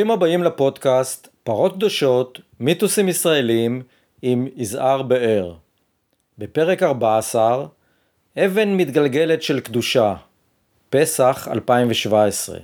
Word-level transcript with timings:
ברוכים 0.00 0.10
הבאים 0.10 0.42
לפודקאסט 0.42 1.28
פרות 1.44 1.74
קדושות, 1.74 2.40
מיתוסים 2.60 3.08
ישראלים 3.08 3.82
עם 4.22 4.48
יזהר 4.56 5.02
באר. 5.02 5.54
בפרק 6.38 6.82
14, 6.82 7.66
אבן 8.38 8.76
מתגלגלת 8.76 9.42
של 9.42 9.60
קדושה, 9.60 10.14
פסח 10.90 11.48
2017. 11.52 12.58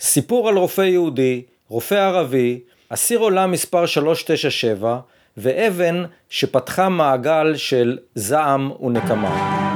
סיפור 0.00 0.48
על 0.48 0.56
רופא 0.56 0.80
יהודי, 0.80 1.42
רופא 1.68 1.94
ערבי, 1.94 2.60
אסיר 2.88 3.18
עולם 3.18 3.50
מספר 3.50 3.86
397 3.86 4.98
ואבן 5.36 6.04
שפתחה 6.28 6.88
מעגל 6.88 7.56
של 7.56 7.98
זעם 8.14 8.70
ונקמה. 8.82 9.71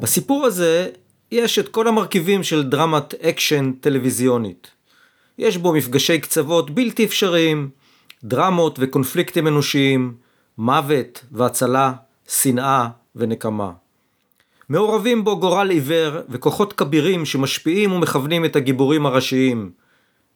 בסיפור 0.00 0.46
הזה 0.46 0.88
יש 1.32 1.58
את 1.58 1.68
כל 1.68 1.88
המרכיבים 1.88 2.42
של 2.42 2.62
דרמת 2.62 3.14
אקשן 3.14 3.72
טלוויזיונית. 3.80 4.70
יש 5.38 5.56
בו 5.56 5.72
מפגשי 5.72 6.18
קצוות 6.18 6.70
בלתי 6.70 7.04
אפשריים, 7.04 7.70
דרמות 8.24 8.76
וקונפליקטים 8.80 9.46
אנושיים, 9.46 10.14
מוות 10.58 11.24
והצלה, 11.32 11.92
שנאה 12.28 12.88
ונקמה. 13.16 13.72
מעורבים 14.68 15.24
בו 15.24 15.40
גורל 15.40 15.70
עיוור 15.70 16.20
וכוחות 16.28 16.72
כבירים 16.72 17.26
שמשפיעים 17.26 17.92
ומכוונים 17.92 18.44
את 18.44 18.56
הגיבורים 18.56 19.06
הראשיים, 19.06 19.70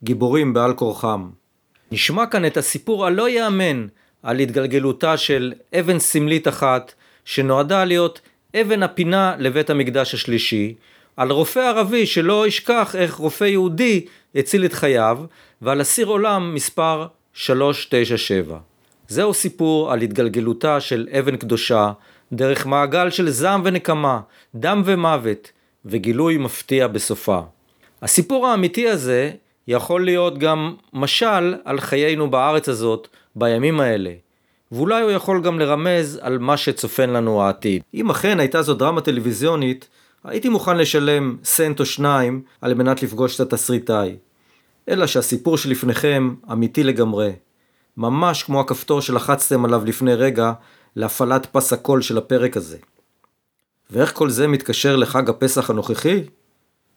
גיבורים 0.05 0.53
בעל 0.53 0.75
כורחם. 0.75 1.31
נשמע 1.93 2.27
כאן 2.27 2.47
את 2.47 2.57
הסיפור 2.57 3.07
הלא 3.07 3.29
ייאמן 3.29 3.87
על 4.23 4.39
התגלגלותה 4.39 5.17
של 5.17 5.53
אבן 5.79 5.99
סמלית 5.99 6.49
אחת 6.49 6.93
שנועדה 7.25 7.85
להיות 7.85 8.21
אבן 8.61 8.83
הפינה 8.83 9.35
לבית 9.39 9.71
המקדש 9.71 10.15
השלישי, 10.15 10.75
על 11.17 11.31
רופא 11.31 11.59
ערבי 11.59 12.07
שלא 12.07 12.47
ישכח 12.47 12.97
איך 12.99 13.15
רופא 13.15 13.45
יהודי 13.45 14.05
הציל 14.35 14.65
את 14.65 14.73
חייו, 14.73 15.19
ועל 15.63 15.83
אסיר 15.83 16.07
עולם 16.07 16.55
מספר 16.55 17.07
397. 17.33 18.59
זהו 19.09 19.35
סיפור 19.35 19.93
על 19.93 20.01
התגלגלותה 20.01 20.81
של 20.81 21.09
אבן 21.19 21.37
קדושה 21.37 21.93
דרך 22.33 22.67
מעגל 22.67 23.11
של 23.11 23.31
זעם 23.31 23.61
ונקמה, 23.65 24.21
דם 24.55 24.83
ומוות, 24.85 25.53
וגילוי 25.85 26.37
מפתיע 26.37 26.87
בסופה. 26.87 27.41
הסיפור 28.03 28.47
האמיתי 28.47 28.89
הזה 28.89 29.31
יכול 29.69 30.05
להיות 30.05 30.39
גם 30.39 30.75
משל 30.93 31.55
על 31.65 31.81
חיינו 31.81 32.31
בארץ 32.31 32.69
הזאת 32.69 33.09
בימים 33.37 33.81
האלה. 33.81 34.11
ואולי 34.73 35.03
הוא 35.03 35.11
יכול 35.11 35.43
גם 35.43 35.59
לרמז 35.59 36.19
על 36.23 36.39
מה 36.39 36.57
שצופן 36.57 37.11
לנו 37.11 37.43
העתיד. 37.43 37.83
אם 37.95 38.11
אכן 38.11 38.41
הייתה 38.41 38.63
זו 38.63 38.75
דרמה 38.75 39.01
טלוויזיונית, 39.01 39.89
הייתי 40.25 40.49
מוכן 40.49 40.77
לשלם 40.77 41.37
סנט 41.45 41.81
או 41.81 41.87
שניים 41.87 42.43
על 42.61 42.75
מנת 42.75 43.03
לפגוש 43.03 43.37
את 43.37 43.41
התסריטאי. 43.41 44.17
אלא 44.89 45.07
שהסיפור 45.07 45.57
שלפניכם 45.57 46.35
אמיתי 46.53 46.85
לגמרי. 46.85 47.33
ממש 47.97 48.43
כמו 48.43 48.61
הכפתור 48.61 49.01
שלחצתם 49.01 49.65
עליו 49.65 49.85
לפני 49.85 50.15
רגע 50.15 50.53
להפעלת 50.97 51.47
פס 51.47 51.73
הקול 51.73 52.03
של 52.03 52.19
הפרק 52.19 52.57
הזה. 52.57 52.77
ואיך 53.91 54.15
כל 54.15 54.31
זה 54.31 54.47
מתקשר 54.47 54.97
לחג 54.97 55.31
הפסח 55.31 55.71
הנוכחי? 55.71 56.23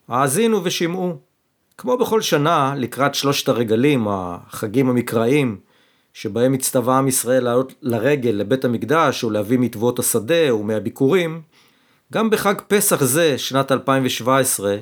האזינו 0.08 0.64
ושמעו. 0.64 1.16
כמו 1.78 1.96
בכל 1.96 2.20
שנה, 2.20 2.74
לקראת 2.76 3.14
שלושת 3.14 3.48
הרגלים, 3.48 4.06
החגים 4.10 4.88
המקראיים, 4.88 5.58
שבהם 6.16 6.54
הצטווה 6.54 6.98
עם 6.98 7.08
ישראל 7.08 7.44
לעלות 7.44 7.74
לרגל 7.82 8.30
לבית 8.30 8.64
המקדש 8.64 9.24
ולהביא 9.24 9.58
מטבעות 9.58 9.98
השדה 9.98 10.54
ומהביקורים, 10.54 11.42
גם 12.12 12.30
בחג 12.30 12.54
פסח 12.68 13.04
זה, 13.04 13.38
שנת 13.38 13.72
2017, 13.72 14.76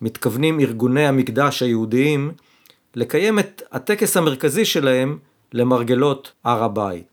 מתכוונים 0.00 0.60
ארגוני 0.60 1.06
המקדש 1.06 1.62
היהודיים 1.62 2.32
לקיים 2.94 3.38
את 3.38 3.62
הטקס 3.72 4.16
המרכזי 4.16 4.64
שלהם 4.64 5.18
למרגלות 5.52 6.32
הר 6.44 6.64
הבית. 6.64 7.04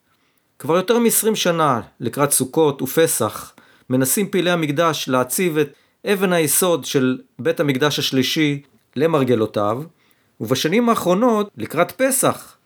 כבר 0.60 0.76
יותר 0.76 1.00
מ-20 1.00 1.36
שנה, 1.36 1.82
לקראת 2.00 2.32
סוכות 2.32 2.82
ופסח, 2.82 3.54
מנסים 3.90 4.30
פעילי 4.30 4.52
המקדש 4.52 5.10
להציב 5.10 5.58
את 5.58 5.70
אבן 6.06 6.34
היסוד 6.34 6.86
של 6.86 7.18
בית 7.40 7.60
המקדש 7.60 8.00
השלישי 8.00 8.62
למרגלותיו, 8.96 9.84
ובשנים 10.40 10.90
האחרונות, 10.90 11.50
לקראת 11.58 11.92
פסח, 11.92 12.57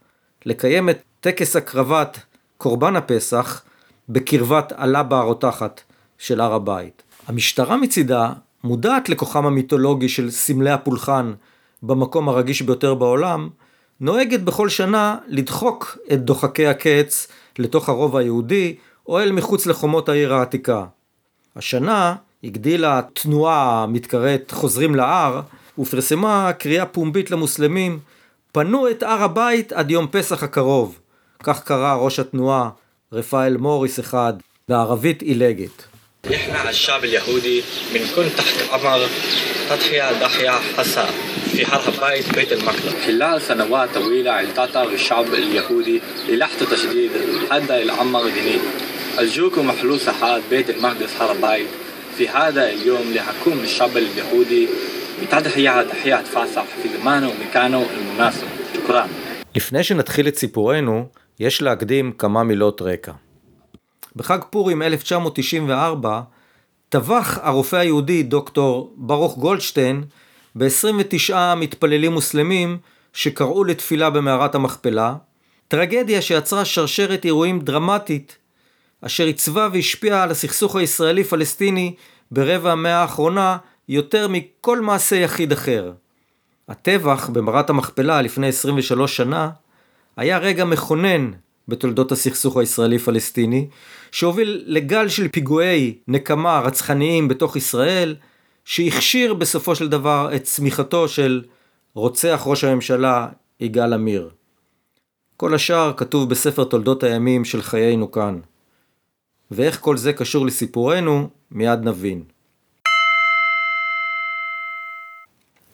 לקיים 0.45 0.89
את 0.89 0.99
טקס 1.19 1.55
הקרבת 1.55 2.19
קורבן 2.57 2.95
הפסח 2.95 3.63
בקרבת 4.09 4.73
הלבה 4.75 5.19
הרותחת 5.19 5.81
של 6.17 6.41
הר 6.41 6.53
הבית. 6.53 7.03
המשטרה 7.27 7.77
מצידה 7.77 8.33
מודעת 8.63 9.09
לכוחם 9.09 9.45
המיתולוגי 9.45 10.09
של 10.09 10.31
סמלי 10.31 10.71
הפולחן 10.71 11.33
במקום 11.83 12.29
הרגיש 12.29 12.61
ביותר 12.61 12.93
בעולם, 12.95 13.49
נוהגת 13.99 14.39
בכל 14.39 14.69
שנה 14.69 15.17
לדחוק 15.27 15.97
את 16.13 16.23
דוחקי 16.23 16.67
הקץ 16.67 17.27
לתוך 17.59 17.89
הרובע 17.89 18.19
היהודי 18.19 18.75
או 19.07 19.19
אל 19.19 19.31
מחוץ 19.31 19.65
לחומות 19.65 20.09
העיר 20.09 20.33
העתיקה. 20.33 20.85
השנה 21.55 22.15
הגדילה 22.43 23.01
תנועה 23.13 23.83
המתקראת 23.83 24.51
חוזרים 24.51 24.95
להר 24.95 25.41
ופרסמה 25.79 26.53
קריאה 26.53 26.85
פומבית 26.85 27.31
למוסלמים 27.31 27.99
פנו 28.52 28.90
את 28.90 29.02
הר 29.02 29.22
הבית 29.22 29.72
עד 29.72 29.90
יום 29.90 30.06
פסח 30.10 30.42
הקרוב. 30.42 31.00
כך 31.42 31.64
קרא 31.64 31.94
ראש 31.94 32.20
התנועה 32.20 32.70
רפאל 33.12 33.56
מוריס 33.56 34.00
אחד, 34.00 34.32
בערבית 34.68 35.22
עילגת. 35.22 35.86
احنا 36.34 36.70
الشعب 36.70 37.04
اليهودي 37.04 37.62
بنكون 37.94 38.30
تحت 38.36 38.56
امر 38.74 39.06
تضحية 39.70 40.12
ضحية 40.20 40.50
حسا 40.50 41.06
في 41.52 41.66
حرب 41.66 41.94
بيت 42.00 42.34
بيت 42.34 42.52
المقدس 42.52 42.94
خلال 43.06 43.42
سنوات 43.42 43.88
طويلة 43.94 44.40
التطر 44.40 44.88
الشعب 44.92 45.34
اليهودي 45.34 46.00
للحظة 46.28 46.66
تشديد 46.70 47.10
أدى 47.50 47.82
إلى 47.82 47.92
عمر 47.92 48.28
جديد 48.28 48.60
أرجوكم 49.18 49.70
احلوا 49.70 49.98
ساحات 49.98 50.42
بيت 50.50 50.70
المقدس 50.70 51.14
حرب 51.18 51.40
بيت 51.40 51.66
في 52.18 52.28
هذا 52.28 52.70
اليوم 52.70 53.12
لحكم 53.14 53.60
الشعب 53.60 53.96
اليهودي 53.96 54.68
ותת-היה 55.21 55.83
דחיה 55.83 56.23
תפס 56.23 56.57
על 56.57 56.65
חפיז 56.65 57.03
מנו 57.03 57.31
מכאנו 57.39 57.85
אל 58.19 58.29
לפני 59.55 59.83
שנתחיל 59.83 60.27
את 60.27 60.35
סיפורנו, 60.35 61.05
יש 61.39 61.61
להקדים 61.61 62.11
כמה 62.11 62.43
מילות 62.43 62.81
רקע. 62.81 63.11
בחג 64.15 64.39
פורים 64.49 64.81
1994, 64.81 66.21
טבח 66.89 67.39
הרופא 67.41 67.75
היהודי 67.75 68.23
דוקטור 68.23 68.93
ברוך 68.97 69.37
גולדשטיין 69.37 70.03
ב-29 70.55 71.35
מתפללים 71.57 72.11
מוסלמים 72.11 72.77
שקראו 73.13 73.63
לתפילה 73.63 74.09
במערת 74.09 74.55
המכפלה, 74.55 75.15
טרגדיה 75.67 76.21
שיצרה 76.21 76.65
שרשרת 76.65 77.25
אירועים 77.25 77.59
דרמטית, 77.59 78.37
אשר 79.01 79.25
עיצבה 79.25 79.67
והשפיעה 79.73 80.23
על 80.23 80.31
הסכסוך 80.31 80.75
הישראלי-פלסטיני 80.75 81.95
ברבע 82.31 82.71
המאה 82.71 83.01
האחרונה 83.01 83.57
יותר 83.91 84.27
מכל 84.27 84.81
מעשה 84.81 85.15
יחיד 85.15 85.51
אחר. 85.51 85.91
הטבח 86.67 87.29
במערת 87.29 87.69
המכפלה 87.69 88.21
לפני 88.21 88.47
23 88.47 89.17
שנה 89.17 89.49
היה 90.17 90.37
רגע 90.37 90.65
מכונן 90.65 91.31
בתולדות 91.67 92.11
הסכסוך 92.11 92.57
הישראלי-פלסטיני, 92.57 93.67
שהוביל 94.11 94.63
לגל 94.65 95.07
של 95.07 95.27
פיגועי 95.27 95.97
נקמה 96.07 96.59
רצחניים 96.59 97.27
בתוך 97.27 97.55
ישראל, 97.55 98.15
שהכשיר 98.65 99.33
בסופו 99.33 99.75
של 99.75 99.89
דבר 99.89 100.29
את 100.35 100.43
צמיחתו 100.43 101.07
של 101.07 101.43
רוצח 101.93 102.43
ראש 102.45 102.63
הממשלה 102.63 103.27
יגאל 103.59 103.93
עמיר. 103.93 104.29
כל 105.37 105.53
השאר 105.53 105.93
כתוב 105.97 106.29
בספר 106.29 106.63
תולדות 106.63 107.03
הימים 107.03 107.45
של 107.45 107.61
חיינו 107.61 108.11
כאן. 108.11 108.39
ואיך 109.51 109.79
כל 109.79 109.97
זה 109.97 110.13
קשור 110.13 110.45
לסיפורנו, 110.45 111.29
מיד 111.51 111.79
נבין. 111.83 112.23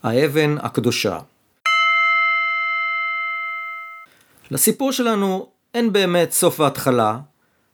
האבן 0.04 0.56
הקדושה 0.60 1.20
לסיפור 4.52 4.92
שלנו 4.92 5.50
אין 5.74 5.94
באמת 5.94 6.32
סוף 6.32 6.60
והתחלה, 6.60 7.18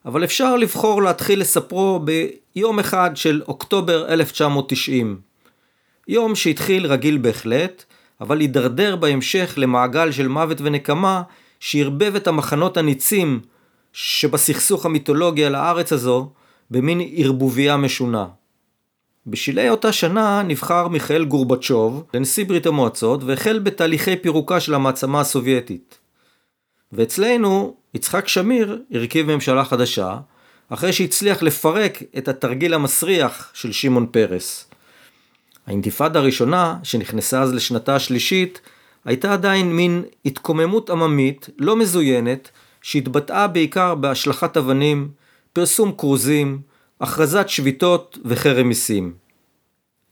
אבל 0.06 0.24
אפשר 0.24 0.56
לבחור 0.56 1.04
להתחיל 1.04 1.40
לספרו 1.40 2.00
ביום 2.00 2.80
אחד 2.80 3.12
של 3.16 3.42
אוקטובר 3.48 4.14
1990. 4.14 5.20
יום 6.08 6.36
שהתחיל 6.36 6.86
רגיל 6.86 7.18
בהחלט, 7.18 7.84
אבל 8.22 8.40
הידרדר 8.40 8.96
בהמשך 8.96 9.54
למעגל 9.58 10.12
של 10.12 10.28
מוות 10.28 10.58
ונקמה 10.62 11.22
שערבב 11.60 12.16
את 12.16 12.28
המחנות 12.28 12.78
הניצים 12.78 13.42
שבסכסוך 13.94 14.86
המיתולוגי 14.86 15.46
על 15.46 15.56
הארץ 15.56 15.94
הזו 15.94 16.30
במין 16.72 17.02
ערבוביה 17.16 17.78
משונה. 17.78 18.28
בשלהי 19.28 19.70
אותה 19.70 19.92
שנה 19.92 20.42
נבחר 20.44 20.88
מיכאל 20.88 21.26
גורבצ'וב 21.26 22.04
לנשיא 22.14 22.46
ברית 22.46 22.66
המועצות 22.66 23.24
והחל 23.24 23.60
בתהליכי 23.60 24.16
פירוקה 24.16 24.60
של 24.60 24.74
המעצמה 24.74 25.22
הסובייטית. 25.22 26.00
ואצלנו 26.92 27.76
יצחק 27.94 28.28
שמיר 28.28 28.82
הרכיב 28.92 29.32
ממשלה 29.32 29.66
חדשה, 29.66 30.18
אחרי 30.70 30.94
שהצליח 30.94 31.44
לפרק 31.44 32.04
את 32.18 32.28
התרגיל 32.28 32.74
המסריח 32.74 33.52
של 33.54 33.72
שמעון 33.72 34.08
פרס. 34.12 34.70
האינתיפאדה 35.68 36.20
הראשונה, 36.20 36.78
שנכנסה 36.84 37.42
אז 37.42 37.54
לשנתה 37.54 37.96
השלישית, 37.96 38.62
הייתה 39.06 39.34
עדיין 39.34 39.76
מין 39.76 40.04
התקוממות 40.26 40.90
עממית 40.90 41.50
לא 41.58 41.76
מזוינת, 41.76 42.50
שהתבטאה 42.82 43.48
בעיקר 43.48 43.96
בהשלכת 43.96 44.58
אבנים, 44.58 45.10
פרסום 45.54 45.92
כרוזים, 45.98 46.62
הכרזת 47.04 47.50
שביתות 47.50 48.18
וחרם 48.26 48.68
מיסים. 48.68 49.14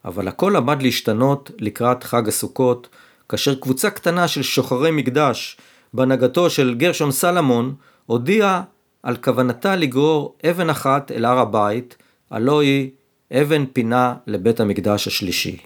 אבל 0.06 0.28
הכל 0.28 0.56
עמד 0.56 0.82
להשתנות 0.82 1.52
לקראת 1.60 2.04
חג 2.04 2.28
הסוכות, 2.28 2.90
כאשר 3.30 3.56
קבוצה 3.56 3.90
קטנה 3.90 4.28
של 4.28 4.42
שוחרי 4.42 4.92
מקדש, 4.92 5.58
בהנהגתו 5.94 6.50
של 6.50 6.76
גרשון 6.78 7.12
סלמון, 7.12 7.76
הודיעה 8.06 8.64
על 9.04 9.18
כוונתה 9.18 9.76
לגרור 9.76 10.36
אבן 10.50 10.70
אחת 10.70 11.12
אל 11.12 11.26
הר 11.26 11.40
הבית, 11.40 11.98
הלא 12.32 12.62
היא 12.62 12.90
אבן 13.34 13.66
פינה 13.66 14.16
לבית 14.28 14.60
המקדש 14.60 15.08
השלישי. 15.08 15.58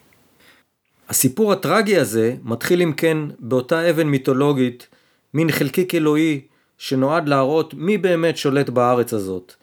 הסיפור 1.09 1.53
הטרגי 1.53 1.97
הזה 1.97 2.35
מתחיל 2.43 2.81
אם 2.81 2.93
כן 2.93 3.17
באותה 3.39 3.89
אבן 3.89 4.07
מיתולוגית, 4.07 4.87
מין 5.33 5.51
חלקיק 5.51 5.95
אלוהי 5.95 6.41
שנועד 6.77 7.29
להראות 7.29 7.73
מי 7.73 7.97
באמת 7.97 8.37
שולט 8.37 8.69
בארץ 8.69 9.13
הזאת. 9.13 9.55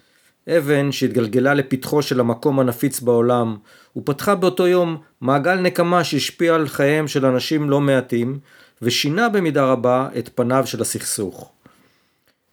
אבן 0.48 0.92
שהתגלגלה 0.92 1.54
לפתחו 1.54 2.02
של 2.02 2.20
המקום 2.20 2.60
הנפיץ 2.60 3.00
בעולם, 3.00 3.56
ופתחה 3.96 4.34
באותו 4.34 4.66
יום 4.66 4.96
מעגל 5.20 5.54
נקמה 5.54 6.04
שהשפיע 6.04 6.54
על 6.54 6.68
חייהם 6.68 7.08
של 7.08 7.26
אנשים 7.26 7.70
לא 7.70 7.80
מעטים, 7.80 8.38
ושינה 8.82 9.28
במידה 9.28 9.64
רבה 9.64 10.08
את 10.18 10.30
פניו 10.34 10.66
של 10.66 10.80
הסכסוך. 10.80 11.52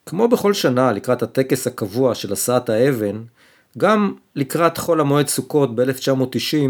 כמו 0.05 0.27
בכל 0.27 0.53
שנה 0.53 0.91
לקראת 0.91 1.23
הטקס 1.23 1.67
הקבוע 1.67 2.15
של 2.15 2.33
הסעת 2.33 2.69
האבן, 2.69 3.23
גם 3.77 4.13
לקראת 4.35 4.77
חול 4.77 5.01
המועד 5.01 5.27
סוכות 5.27 5.75
ב-1990, 5.75 6.69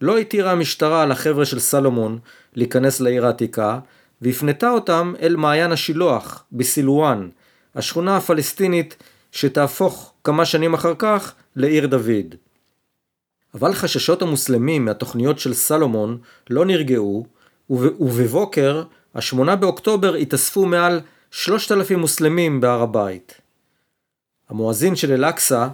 לא 0.00 0.18
התירה 0.18 0.52
המשטרה 0.52 1.06
לחבר'ה 1.06 1.44
של 1.44 1.58
סלומון 1.58 2.18
להיכנס 2.54 3.00
לעיר 3.00 3.26
העתיקה, 3.26 3.78
והפנתה 4.22 4.70
אותם 4.70 5.14
אל 5.22 5.36
מעיין 5.36 5.72
השילוח 5.72 6.44
בסילואן, 6.52 7.28
השכונה 7.74 8.16
הפלסטינית 8.16 8.96
שתהפוך 9.32 10.11
כמה 10.24 10.44
שנים 10.44 10.74
אחר 10.74 10.92
כך 10.98 11.34
לעיר 11.56 11.86
דוד. 11.86 12.34
אבל 13.54 13.72
חששות 13.72 14.22
המוסלמים 14.22 14.84
מהתוכניות 14.84 15.38
של 15.38 15.54
סלומון 15.54 16.18
לא 16.50 16.64
נרגעו, 16.64 17.26
ובבוקר, 17.70 18.84
השמונה 19.14 19.56
באוקטובר, 19.56 20.14
התאספו 20.14 20.66
מעל 20.66 21.00
שלושת 21.30 21.72
אלפים 21.72 21.98
מוסלמים 21.98 22.60
בהר 22.60 22.82
הבית. 22.82 23.40
המואזין 24.48 24.96
של 24.96 25.12
אל-אקצא 25.12 25.68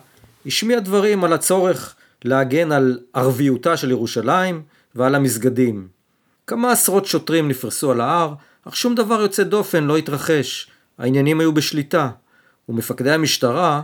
השמיע 0.46 0.80
דברים 0.80 1.24
על 1.24 1.32
הצורך 1.32 1.94
להגן 2.24 2.72
על 2.72 2.98
ערביותה 3.14 3.76
של 3.76 3.90
ירושלים 3.90 4.62
ועל 4.94 5.14
המסגדים. 5.14 5.88
כמה 6.46 6.72
עשרות 6.72 7.06
שוטרים 7.06 7.48
נפרסו 7.48 7.90
על 7.90 8.00
ההר, 8.00 8.34
אך 8.68 8.76
שום 8.76 8.94
דבר 8.94 9.20
יוצא 9.20 9.42
דופן 9.42 9.84
לא 9.84 9.96
התרחש, 9.96 10.70
העניינים 10.98 11.40
היו 11.40 11.52
בשליטה, 11.52 12.10
ומפקדי 12.68 13.10
המשטרה, 13.10 13.82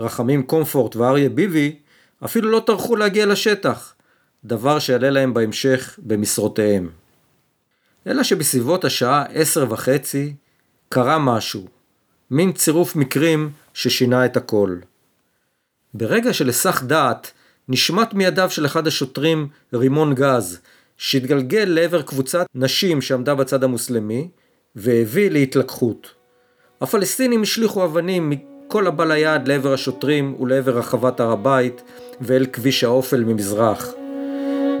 רחמים 0.00 0.42
קומפורט 0.42 0.96
ואריה 0.96 1.28
ביבי, 1.28 1.76
אפילו 2.24 2.50
לא 2.50 2.62
טרחו 2.66 2.96
להגיע 2.96 3.26
לשטח, 3.26 3.94
דבר 4.44 4.78
שיעלה 4.78 5.10
להם 5.10 5.34
בהמשך 5.34 5.98
במשרותיהם. 6.02 6.90
אלא 8.06 8.22
שבסביבות 8.22 8.84
השעה 8.84 9.24
עשר 9.24 9.66
וחצי 9.68 10.34
קרה 10.88 11.18
משהו, 11.18 11.66
מין 12.30 12.52
צירוף 12.52 12.96
מקרים 12.96 13.50
ששינה 13.74 14.24
את 14.24 14.36
הכל. 14.36 14.76
ברגע 15.94 16.32
של 16.32 16.46
היסח 16.46 16.82
דעת, 16.82 17.32
נשמט 17.68 18.14
מידיו 18.14 18.50
של 18.50 18.66
אחד 18.66 18.86
השוטרים 18.86 19.48
רימון 19.74 20.14
גז, 20.14 20.60
שהתגלגל 20.96 21.64
לעבר 21.68 22.02
קבוצת 22.02 22.46
נשים 22.54 23.02
שעמדה 23.02 23.34
בצד 23.34 23.64
המוסלמי, 23.64 24.28
והביא 24.76 25.30
להתלקחות. 25.30 26.10
הפלסטינים 26.80 27.42
השליכו 27.42 27.84
אבנים 27.84 28.30
מכל 28.66 28.86
הבא 28.86 29.04
ליד 29.04 29.48
לעבר 29.48 29.72
השוטרים 29.72 30.36
ולעבר 30.40 30.78
רחבת 30.78 31.20
הר 31.20 31.30
הבית 31.30 31.82
ואל 32.20 32.46
כביש 32.52 32.84
האופל 32.84 33.24
ממזרח. 33.24 33.94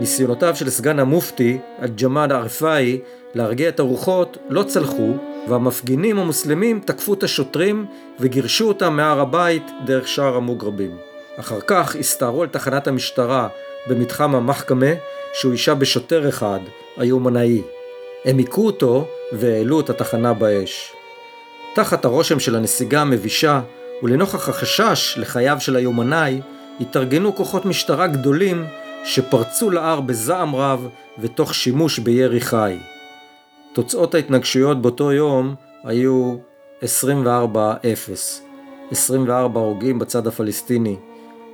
ניסיונותיו 0.00 0.56
של 0.56 0.70
סגן 0.70 0.98
המופתי, 0.98 1.58
אל-ג'מאד 1.82 2.32
ערפאי, 2.32 3.00
להרגיע 3.34 3.68
את 3.68 3.80
הרוחות 3.80 4.38
לא 4.48 4.62
צלחו, 4.62 5.12
והמפגינים 5.48 6.18
המוסלמים 6.18 6.80
תקפו 6.80 7.14
את 7.14 7.22
השוטרים 7.22 7.86
וגירשו 8.20 8.68
אותם 8.68 8.96
מהר 8.96 9.20
הבית 9.20 9.66
דרך 9.84 10.08
שער 10.08 10.36
המוגרבים. 10.36 10.96
אחר 11.36 11.60
כך 11.66 11.96
הסתערו 11.96 12.42
על 12.42 12.48
תחנת 12.48 12.88
המשטרה 12.88 13.48
במתחם 13.86 14.34
המחכמה, 14.34 14.92
שהוא 15.32 15.52
אישה 15.52 15.74
בשוטר 15.74 16.28
אחד, 16.28 16.60
היומנאי. 16.96 17.62
הם 18.24 18.38
היכו 18.38 18.66
אותו 18.66 19.06
והעלו 19.32 19.80
את 19.80 19.90
התחנה 19.90 20.34
באש. 20.34 20.95
תחת 21.76 22.04
הרושם 22.04 22.40
של 22.40 22.56
הנסיגה 22.56 23.00
המבישה, 23.00 23.60
ולנוכח 24.02 24.48
החשש 24.48 25.18
לחייו 25.18 25.56
של 25.60 25.76
היומנאי, 25.76 26.40
התארגנו 26.80 27.34
כוחות 27.36 27.64
משטרה 27.64 28.06
גדולים 28.06 28.64
שפרצו 29.04 29.70
להר 29.70 30.00
בזעם 30.00 30.56
רב 30.56 30.88
ותוך 31.18 31.54
שימוש 31.54 31.98
בירי 31.98 32.40
חי. 32.40 32.78
תוצאות 33.72 34.14
ההתנגשויות 34.14 34.82
באותו 34.82 35.12
יום 35.12 35.54
היו 35.84 36.36
24-0. 36.82 36.84
24 38.90 39.60
הרוגים 39.60 39.98
בצד 39.98 40.26
הפלסטיני, 40.26 40.96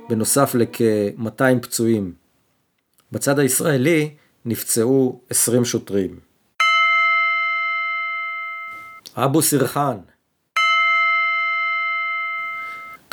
בנוסף 0.09 0.55
לכ-200 0.55 1.59
פצועים. 1.61 2.13
בצד 3.11 3.39
הישראלי 3.39 4.09
נפצעו 4.45 5.21
20 5.29 5.65
שוטרים. 5.65 6.19
אבו 9.15 9.41
סרחן 9.41 9.97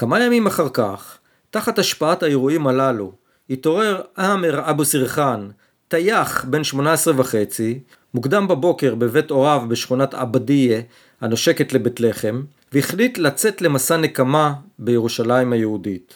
כמה 0.00 0.25
ימים 0.25 0.47
אחר 0.47 0.69
כך, 0.69 1.19
תחת 1.50 1.79
השפעת 1.79 2.23
האירועים 2.23 2.67
הללו, 2.67 3.12
התעורר 3.50 4.00
עאמר 4.17 4.70
אבו 4.70 4.84
סרחן, 4.84 5.48
טייח 5.89 6.44
בן 6.44 6.65
18 6.65 7.15
וחצי, 7.17 7.81
מוקדם 8.15 8.48
בבוקר 8.48 8.94
בבית 8.94 9.31
הוריו 9.31 9.63
בשכונת 9.69 10.15
עבדיה, 10.15 10.81
הנושקת 11.20 11.72
לבית 11.72 12.01
לחם, 12.01 12.43
והחליט 12.72 13.19
לצאת 13.19 13.63
למסע 13.63 13.96
נקמה 13.96 14.53
בירושלים 14.79 15.53
היהודית. 15.53 16.15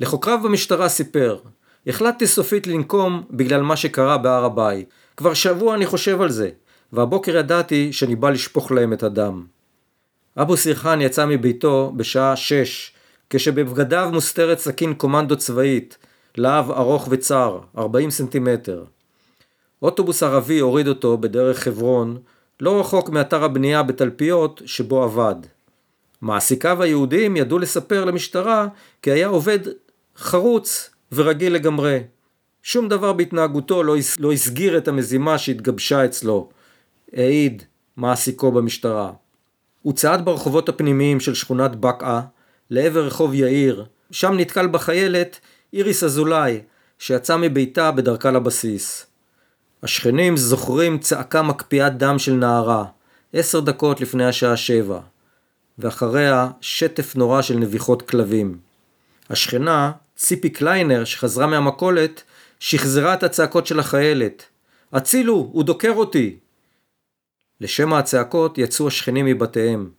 לחוקריו 0.00 0.38
במשטרה 0.42 0.88
סיפר, 0.88 1.38
החלטתי 1.86 2.26
סופית 2.26 2.66
לנקום 2.66 3.22
בגלל 3.30 3.62
מה 3.62 3.76
שקרה 3.76 4.18
בהר 4.18 4.44
הבית. 4.44 4.88
כבר 5.16 5.34
שבוע 5.34 5.74
אני 5.74 5.86
חושב 5.86 6.20
על 6.20 6.30
זה, 6.30 6.50
והבוקר 6.92 7.36
ידעתי 7.36 7.92
שאני 7.92 8.16
בא 8.16 8.30
לשפוך 8.30 8.72
להם 8.72 8.92
את 8.92 9.02
הדם. 9.02 9.44
אבו 10.36 10.56
סירחן 10.56 11.00
יצא 11.00 11.26
מביתו 11.26 11.92
בשעה 11.96 12.36
שש, 12.36 12.92
כשבבגדיו 13.30 14.10
מוסתרת 14.12 14.58
סכין 14.58 14.94
קומנדו 14.94 15.36
צבאית, 15.36 15.98
להב 16.36 16.70
ארוך 16.70 17.08
וצר, 17.10 17.60
40 17.78 18.10
סנטימטר. 18.10 18.84
אוטובוס 19.82 20.22
ערבי 20.22 20.58
הוריד 20.58 20.88
אותו 20.88 21.18
בדרך 21.18 21.58
חברון, 21.58 22.18
לא 22.60 22.80
רחוק 22.80 23.10
מאתר 23.10 23.44
הבנייה 23.44 23.82
בתלפיות 23.82 24.62
שבו 24.66 25.02
עבד. 25.02 25.34
מעסיקיו 26.22 26.82
היהודים 26.82 27.36
ידעו 27.36 27.58
לספר 27.58 28.04
למשטרה 28.04 28.68
כי 29.02 29.10
היה 29.10 29.28
עובד 29.28 29.58
חרוץ 30.16 30.90
ורגיל 31.12 31.54
לגמרי. 31.54 32.00
שום 32.62 32.88
דבר 32.88 33.12
בהתנהגותו 33.12 33.82
לא, 33.82 33.96
לא 34.18 34.32
הסגיר 34.32 34.78
את 34.78 34.88
המזימה 34.88 35.38
שהתגבשה 35.38 36.04
אצלו, 36.04 36.48
העיד 37.12 37.62
מעסיקו 37.96 38.52
במשטרה. 38.52 39.12
הוא 39.82 39.92
צעד 39.92 40.24
ברחובות 40.24 40.68
הפנימיים 40.68 41.20
של 41.20 41.34
שכונת 41.34 41.76
בקעה 41.76 42.22
לעבר 42.70 43.06
רחוב 43.06 43.34
יאיר, 43.34 43.84
שם 44.10 44.34
נתקל 44.36 44.66
בחיילת 44.66 45.40
איריס 45.72 46.04
אזולאי, 46.04 46.60
שיצאה 46.98 47.36
מביתה 47.36 47.90
בדרכה 47.90 48.30
לבסיס. 48.30 49.06
השכנים 49.82 50.36
זוכרים 50.36 50.98
צעקה 50.98 51.42
מקפיאת 51.42 51.98
דם 51.98 52.18
של 52.18 52.32
נערה, 52.32 52.84
עשר 53.32 53.60
דקות 53.60 54.00
לפני 54.00 54.24
השעה 54.26 54.56
שבע, 54.56 55.00
ואחריה 55.78 56.48
שטף 56.60 57.16
נורא 57.16 57.42
של 57.42 57.56
נביחות 57.56 58.02
כלבים. 58.02 58.58
השכנה, 59.30 59.92
ציפי 60.16 60.50
קליינר, 60.50 61.04
שחזרה 61.04 61.46
מהמכולת, 61.46 62.22
שחזרה 62.60 63.14
את 63.14 63.22
הצעקות 63.22 63.66
של 63.66 63.80
החיילת. 63.80 64.44
הצילו, 64.92 65.50
הוא 65.52 65.64
דוקר 65.64 65.92
אותי! 65.92 66.38
לשמע 67.60 67.98
הצעקות 67.98 68.58
יצאו 68.58 68.88
השכנים 68.88 69.26
מבתיהם. 69.26 69.90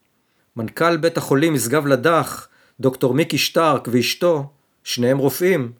מנכ"ל 0.55 0.97
בית 0.97 1.17
החולים 1.17 1.53
משגב 1.53 1.88
לדח, 1.88 2.47
דוקטור 2.79 3.13
מיקי 3.13 3.38
שטרק 3.38 3.88
ואשתו, 3.91 4.50
שניהם 4.83 5.17
רופאים, 5.17 5.71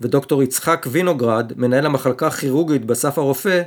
ודוקטור 0.00 0.42
יצחק 0.42 0.86
וינוגרד, 0.90 1.52
מנהל 1.56 1.86
המחלקה 1.86 2.26
הכירורגית 2.26 2.84
באסף 2.84 3.18
הרופא, 3.18 3.62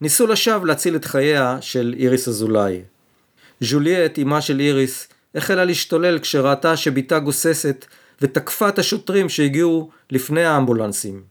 ניסו 0.00 0.26
לשווא 0.26 0.66
להציל 0.66 0.96
את 0.96 1.04
חייה 1.04 1.58
של 1.60 1.94
איריס 1.98 2.28
אזולאי. 2.28 2.82
ז'וליאט, 3.60 4.18
אמה 4.18 4.40
של 4.40 4.60
איריס, 4.60 5.08
החלה 5.34 5.64
להשתולל 5.64 6.18
כשראתה 6.18 6.76
שבתה 6.76 7.18
גוססת 7.18 7.86
ותקפה 8.20 8.68
את 8.68 8.78
השוטרים 8.78 9.28
שהגיעו 9.28 9.90
לפני 10.10 10.44
האמבולנסים. 10.44 11.22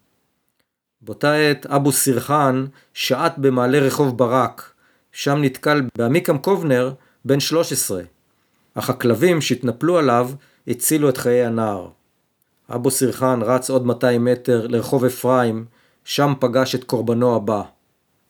באותה 1.02 1.34
עת 1.34 1.66
אבו 1.66 1.92
סירחן 1.92 2.66
שעט 2.94 3.38
במעלה 3.38 3.80
רחוב 3.80 4.18
ברק, 4.18 4.72
שם 5.12 5.42
נתקל 5.42 5.82
בעמיקם 5.98 6.38
קובנר 6.38 6.94
בן 7.26 7.40
13, 7.40 8.02
אך 8.74 8.90
הכלבים 8.90 9.42
שהתנפלו 9.42 9.98
עליו 9.98 10.30
הצילו 10.68 11.10
את 11.10 11.18
חיי 11.18 11.46
הנער. 11.46 11.88
אבו 12.70 12.92
סירחן 12.92 13.40
רץ 13.42 13.70
עוד 13.70 13.86
200 13.86 14.26
מטר 14.26 14.68
לרחוב 14.68 15.06
אפרים, 15.06 15.66
שם 16.06 16.34
פגש 16.40 16.76
את 16.76 16.84
קורבנו 16.84 17.36
הבא, 17.36 17.62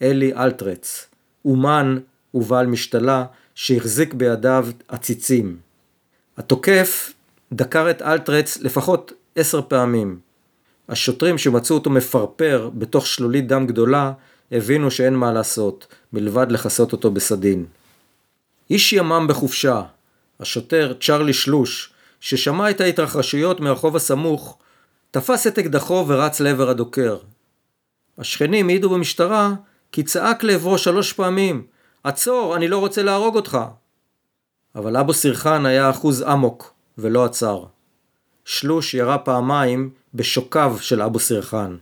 אלי 0.02 0.34
אלטרץ, 0.34 1.08
אומן 1.46 1.98
ובעל 2.34 2.68
משתלה 2.68 3.26
שהחזיק 3.56 4.14
בידיו 4.14 4.68
עציצים. 4.88 5.58
התוקף 6.38 7.14
דקר 7.54 7.90
את 7.90 8.02
אלטרץ 8.02 8.58
לפחות 8.58 9.14
עשר 9.36 9.62
פעמים. 9.68 10.20
השוטרים 10.90 11.38
שמצאו 11.38 11.76
אותו 11.76 11.90
מפרפר 11.90 12.70
בתוך 12.74 13.08
שלולית 13.08 13.48
דם 13.48 13.68
גדולה 13.68 14.12
הבינו 14.52 14.92
שאין 14.92 15.16
מה 15.16 15.32
לעשות, 15.32 15.88
מלבד 16.14 16.52
לכסות 16.52 16.92
אותו 16.92 17.12
בסדין. 17.12 17.66
איש 18.70 18.94
ימ"מ 18.94 19.28
בחופשה, 19.30 19.82
השוטר 20.40 20.94
צ'רלי 21.02 21.34
שלוש, 21.34 21.93
ששמע 22.24 22.70
את 22.70 22.82
ההתרחשויות 22.82 23.60
מהרחוב 23.60 23.96
הסמוך, 23.96 24.58
תפס 25.12 25.48
את 25.48 25.60
אקדחו 25.60 26.06
ורץ 26.08 26.40
לעבר 26.40 26.70
הדוקר. 26.70 27.18
השכנים 28.18 28.70
העידו 28.70 28.90
במשטרה 28.90 29.54
כי 29.92 30.04
צעק 30.04 30.44
לעברו 30.44 30.78
שלוש 30.78 31.14
פעמים 31.14 31.66
עצור, 32.04 32.56
אני 32.56 32.68
לא 32.68 32.78
רוצה 32.78 33.04
להרוג 33.04 33.36
אותך. 33.36 33.58
אבל 34.76 34.98
אבו 34.98 35.14
סירחן 35.14 35.66
היה 35.66 35.90
אחוז 35.90 36.24
אמוק 36.24 36.74
ולא 36.98 37.26
עצר. 37.26 37.64
שלוש 38.46 38.94
ירה 38.94 39.18
פעמיים 39.18 39.90
בשוקיו 40.14 40.78
של 40.82 41.02
אבו 41.02 41.20
סירחן. 41.20 41.76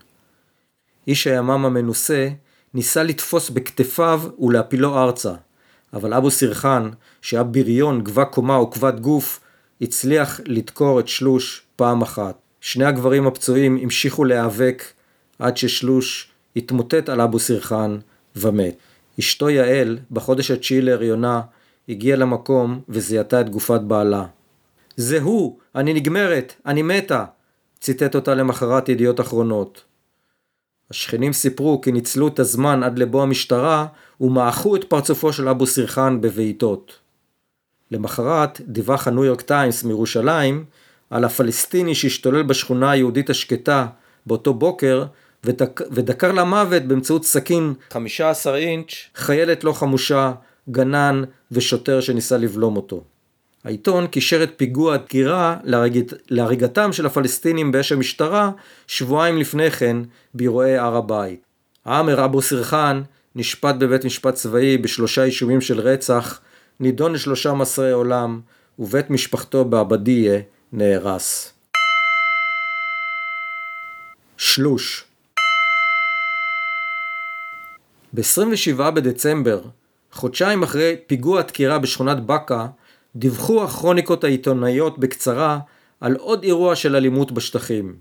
איש 1.07 1.27
הימ"מ 1.27 1.65
המנוסה 1.65 2.29
ניסה 2.73 3.03
לתפוס 3.03 3.49
בכתפיו 3.49 4.21
ולהפילו 4.39 4.97
ארצה, 4.97 5.33
אבל 5.93 6.13
אבו 6.13 6.31
סירחן, 6.31 6.89
שהיה 7.21 7.43
בריון 7.43 8.03
גבה 8.03 8.25
קומה 8.25 8.59
וכבד 8.59 8.99
גוף, 8.99 9.39
הצליח 9.81 10.39
לדקור 10.45 10.99
את 10.99 11.07
שלוש 11.07 11.63
פעם 11.75 12.01
אחת. 12.01 12.37
שני 12.61 12.85
הגברים 12.85 13.27
הפצועים 13.27 13.77
המשיכו 13.81 14.25
להיאבק 14.25 14.83
עד 15.39 15.57
ששלוש 15.57 16.31
התמוטט 16.55 17.09
על 17.09 17.21
אבו 17.21 17.39
סירחן 17.39 17.97
ומת. 18.35 18.75
אשתו 19.19 19.49
יעל, 19.49 19.97
בחודש 20.11 20.51
התשיעי 20.51 20.81
להריונה, 20.81 21.41
הגיעה 21.89 22.17
למקום 22.17 22.81
וזיהתה 22.89 23.41
את 23.41 23.49
גופת 23.49 23.81
בעלה. 23.81 24.25
זה 24.97 25.21
הוא, 25.21 25.57
אני 25.75 25.93
נגמרת, 25.93 26.53
אני 26.65 26.81
מתה, 26.81 27.25
ציטט 27.79 28.15
אותה 28.15 28.35
למחרת 28.35 28.89
ידיעות 28.89 29.19
אחרונות. 29.19 29.83
השכנים 30.89 31.33
סיפרו 31.33 31.81
כי 31.81 31.91
ניצלו 31.91 32.27
את 32.27 32.39
הזמן 32.39 32.83
עד 32.83 32.99
לבוא 32.99 33.23
המשטרה 33.23 33.85
ומעכו 34.21 34.75
את 34.75 34.83
פרצופו 34.83 35.33
של 35.33 35.49
אבו 35.49 35.67
סרחן 35.67 36.21
בבעיטות. 36.21 37.00
למחרת 37.91 38.61
דיווח 38.67 39.07
הניו 39.07 39.25
יורק 39.25 39.41
טיימס 39.41 39.83
מירושלים 39.83 40.65
על 41.09 41.23
הפלסטיני 41.23 41.95
שהשתולל 41.95 42.43
בשכונה 42.43 42.91
היהודית 42.91 43.29
השקטה 43.29 43.87
באותו 44.25 44.53
בוקר 44.53 45.05
ודק, 45.43 45.81
ודקר 45.91 46.31
למוות 46.31 46.83
באמצעות 46.83 47.25
סכין 47.25 47.73
15 47.91 48.57
אינץ' 48.57 48.93
חיילת 49.15 49.63
לא 49.63 49.71
חמושה, 49.73 50.31
גנן 50.69 51.23
ושוטר 51.51 52.01
שניסה 52.01 52.37
לבלום 52.37 52.75
אותו. 52.77 53.03
העיתון 53.63 54.07
קישר 54.07 54.43
את 54.43 54.51
פיגוע 54.57 54.93
הדקירה 54.93 55.57
להריג... 55.63 56.11
להריגתם 56.29 56.93
של 56.93 57.05
הפלסטינים 57.05 57.71
באש 57.71 57.91
המשטרה 57.91 58.51
שבועיים 58.87 59.37
לפני 59.37 59.71
כן 59.71 59.97
באירועי 60.33 60.77
הר 60.77 60.95
הבית. 60.95 61.41
עאמר 61.85 62.25
אבו 62.25 62.41
סרחן 62.41 63.01
נשפט 63.35 63.75
בבית 63.75 64.05
משפט 64.05 64.33
צבאי 64.33 64.77
בשלושה 64.77 65.23
אישומים 65.23 65.61
של 65.61 65.79
רצח, 65.79 66.39
נידון 66.81 67.13
לשלושה 67.13 67.53
מסרי 67.53 67.91
עולם, 67.91 68.41
ובית 68.79 69.09
משפחתו 69.09 69.65
בעבדיה 69.65 70.39
נהרס. 70.71 71.53
שלוש 74.37 75.03
ב-27 78.13 78.91
בדצמבר, 78.91 79.61
חודשיים 80.11 80.63
אחרי 80.63 80.95
פיגוע 81.07 81.39
הדקירה 81.39 81.79
בשכונת 81.79 82.25
בקה, 82.25 82.67
דיווחו 83.15 83.63
הכרוניקות 83.63 84.23
העיתונאיות 84.23 84.99
בקצרה 84.99 85.59
על 85.99 86.15
עוד 86.15 86.43
אירוע 86.43 86.75
של 86.75 86.95
אלימות 86.95 87.31
בשטחים. 87.31 87.95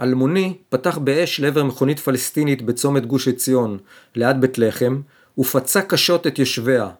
אלמוני 0.00 0.56
פתח 0.68 0.98
באש 0.98 1.40
לעבר 1.40 1.64
מכונית 1.64 1.98
פלסטינית 1.98 2.62
בצומת 2.62 3.06
גוש 3.06 3.28
עציון, 3.28 3.78
ליד 4.14 4.40
בית 4.40 4.58
לחם, 4.58 5.00
ופצע 5.38 5.82
קשות 5.82 6.26
את 6.26 6.38
יושביה. 6.38 6.90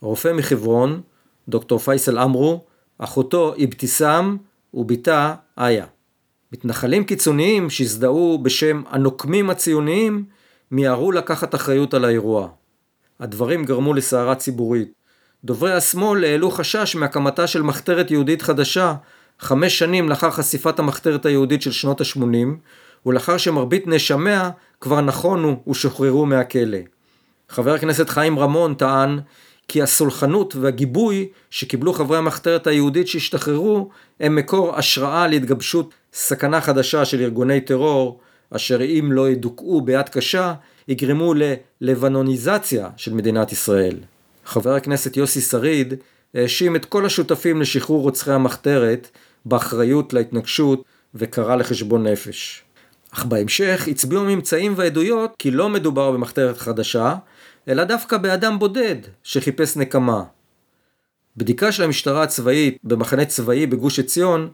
רופא 0.00 0.32
מחברון, 0.32 1.00
דוקטור 1.48 1.78
פייסל 1.78 2.18
אמרו, 2.18 2.64
אחותו 2.98 3.54
אבתיסאם 3.64 4.36
ובתה 4.74 5.34
איה. 5.58 5.86
מתנחלים 6.52 7.04
קיצוניים 7.04 7.70
שהזדהו 7.70 8.38
בשם 8.42 8.82
הנוקמים 8.88 9.50
הציוניים 9.50 10.24
מיהרו 10.70 11.12
לקחת 11.12 11.54
אחריות 11.54 11.94
על 11.94 12.04
האירוע. 12.04 12.48
הדברים 13.20 13.64
גרמו 13.64 13.94
לסערה 13.94 14.34
ציבורית. 14.34 14.92
דוברי 15.44 15.72
השמאל 15.72 16.24
העלו 16.24 16.50
חשש 16.50 16.96
מהקמתה 16.96 17.46
של 17.46 17.62
מחתרת 17.62 18.10
יהודית 18.10 18.42
חדשה 18.42 18.94
חמש 19.40 19.78
שנים 19.78 20.08
לאחר 20.08 20.30
חשיפת 20.30 20.78
המחתרת 20.78 21.26
היהודית 21.26 21.62
של 21.62 21.72
שנות 21.72 22.00
ה-80 22.00 22.48
ולאחר 23.06 23.36
שמרבית 23.36 23.86
נאשמיה 23.86 24.50
כבר 24.80 25.00
נכונו 25.00 25.62
ושוחררו 25.68 26.26
מהכלא. 26.26 26.78
חבר 27.48 27.74
הכנסת 27.74 28.08
חיים 28.08 28.38
רמון 28.38 28.74
טען 28.74 29.18
כי 29.68 29.82
הסולחנות 29.82 30.56
והגיבוי 30.56 31.28
שקיבלו 31.50 31.92
חברי 31.92 32.18
המחתרת 32.18 32.66
היהודית 32.66 33.08
שהשתחררו 33.08 33.88
הם 34.20 34.36
מקור 34.36 34.76
השראה 34.76 35.26
להתגבשות 35.26 35.94
סכנה 36.12 36.60
חדשה 36.60 37.04
של 37.04 37.20
ארגוני 37.20 37.60
טרור 37.60 38.20
אשר 38.50 38.82
אם 38.82 39.12
לא 39.12 39.30
ידוכאו 39.30 39.80
ביד 39.80 40.08
קשה, 40.08 40.54
יגרמו 40.88 41.34
ללבנוניזציה 41.80 42.88
של 42.96 43.14
מדינת 43.14 43.52
ישראל. 43.52 43.96
חבר 44.44 44.74
הכנסת 44.74 45.16
יוסי 45.16 45.40
שריד 45.40 45.94
האשים 46.34 46.76
את 46.76 46.84
כל 46.84 47.06
השותפים 47.06 47.60
לשחרור 47.60 48.02
רוצחי 48.02 48.32
המחתרת 48.32 49.08
באחריות 49.44 50.12
להתנגשות 50.12 50.84
וקרא 51.14 51.56
לחשבון 51.56 52.06
נפש. 52.06 52.62
אך 53.14 53.24
בהמשך 53.24 53.88
הצביעו 53.90 54.22
הממצאים 54.22 54.74
והעדויות 54.76 55.34
כי 55.38 55.50
לא 55.50 55.68
מדובר 55.68 56.10
במחתרת 56.10 56.58
חדשה, 56.58 57.14
אלא 57.68 57.84
דווקא 57.84 58.16
באדם 58.16 58.58
בודד 58.58 58.96
שחיפש 59.22 59.76
נקמה. 59.76 60.24
בדיקה 61.36 61.72
של 61.72 61.82
המשטרה 61.82 62.22
הצבאית 62.22 62.78
במחנה 62.84 63.24
צבאי 63.24 63.66
בגוש 63.66 63.98
עציון 63.98 64.50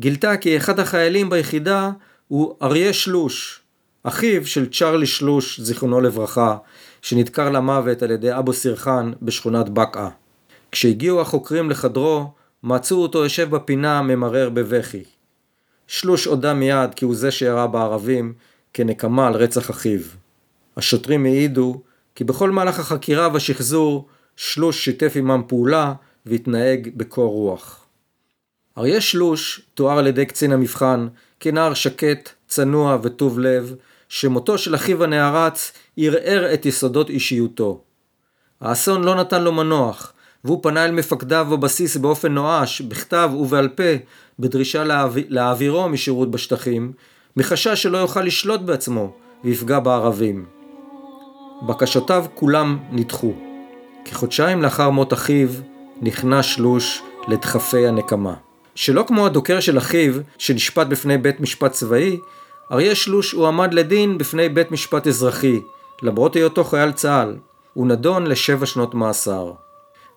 גילתה 0.00 0.36
כי 0.36 0.56
אחד 0.56 0.80
החיילים 0.80 1.30
ביחידה 1.30 1.90
הוא 2.28 2.54
אריה 2.62 2.92
שלוש, 2.92 3.60
אחיו 4.02 4.46
של 4.46 4.70
צ'רלי 4.70 5.06
שלוש, 5.06 5.60
זיכרונו 5.60 6.00
לברכה, 6.00 6.56
שנדקר 7.02 7.50
למוות 7.50 8.02
על 8.02 8.10
ידי 8.10 8.38
אבו 8.38 8.52
סירחן 8.52 9.12
בשכונת 9.22 9.68
בקעה. 9.68 10.10
כשהגיעו 10.72 11.20
החוקרים 11.20 11.70
לחדרו, 11.70 12.32
מצאו 12.62 13.02
אותו 13.02 13.22
יושב 13.22 13.50
בפינה 13.50 14.02
ממרר 14.02 14.50
בבכי. 14.50 15.04
שלוש 15.86 16.24
הודה 16.24 16.54
מיד 16.54 16.94
כי 16.94 17.04
הוא 17.04 17.14
זה 17.14 17.30
שירה 17.30 17.66
בערבים 17.66 18.32
כנקמה 18.72 19.26
על 19.26 19.34
רצח 19.34 19.70
אחיו. 19.70 20.00
השוטרים 20.76 21.24
העידו 21.24 21.80
כי 22.14 22.24
בכל 22.24 22.50
מהלך 22.50 22.78
החקירה 22.78 23.28
והשחזור 23.32 24.08
שלוש 24.36 24.84
שיתף 24.84 25.12
עמם 25.16 25.42
פעולה 25.46 25.94
והתנהג 26.26 26.90
בקור 26.96 27.32
רוח. 27.32 27.86
אריה 28.78 29.00
שלוש 29.00 29.60
תואר 29.74 29.98
על 29.98 30.06
ידי 30.06 30.26
קצין 30.26 30.52
המבחן 30.52 31.08
כנער 31.40 31.74
שקט, 31.74 32.28
צנוע 32.48 32.98
וטוב 33.02 33.38
לב, 33.38 33.74
שמותו 34.08 34.58
של 34.58 34.74
אחיו 34.74 35.04
הנערץ 35.04 35.72
ערער 35.96 36.54
את 36.54 36.66
יסודות 36.66 37.10
אישיותו. 37.10 37.82
האסון 38.60 39.04
לא 39.04 39.14
נתן 39.14 39.42
לו 39.42 39.52
מנוח, 39.52 40.12
והוא 40.44 40.62
פנה 40.62 40.84
אל 40.84 40.90
מפקדיו 40.90 41.46
בבסיס 41.50 41.96
באופן 41.96 42.32
נואש, 42.32 42.80
בכתב 42.80 43.30
ובעל 43.34 43.68
פה, 43.68 43.92
בדרישה 44.38 44.84
להעביר, 44.84 45.24
להעבירו 45.28 45.88
משירות 45.88 46.30
בשטחים, 46.30 46.92
מחשש 47.36 47.82
שלא 47.82 47.98
יוכל 47.98 48.22
לשלוט 48.22 48.60
בעצמו 48.60 49.12
ויפגע 49.44 49.78
בערבים. 49.78 50.59
בקשותיו 51.62 52.24
כולם 52.34 52.78
נדחו. 52.92 53.32
כחודשיים 54.04 54.62
לאחר 54.62 54.90
מות 54.90 55.12
אחיו, 55.12 55.48
נכנע 56.02 56.42
שלוש 56.42 57.02
לדחפי 57.28 57.86
הנקמה. 57.86 58.34
שלא 58.74 59.04
כמו 59.08 59.26
הדוקר 59.26 59.60
של 59.60 59.78
אחיו, 59.78 60.14
שנשפט 60.38 60.86
בפני 60.86 61.18
בית 61.18 61.40
משפט 61.40 61.72
צבאי, 61.72 62.18
אריה 62.72 62.94
שלוש 62.94 63.32
הועמד 63.32 63.74
לדין 63.74 64.18
בפני 64.18 64.48
בית 64.48 64.70
משפט 64.70 65.06
אזרחי, 65.06 65.60
למרות 66.02 66.34
היותו 66.34 66.64
חייל 66.64 66.92
צה"ל. 66.92 67.36
הוא 67.74 67.86
נדון 67.86 68.26
לשבע 68.26 68.66
שנות 68.66 68.94
מאסר. 68.94 69.52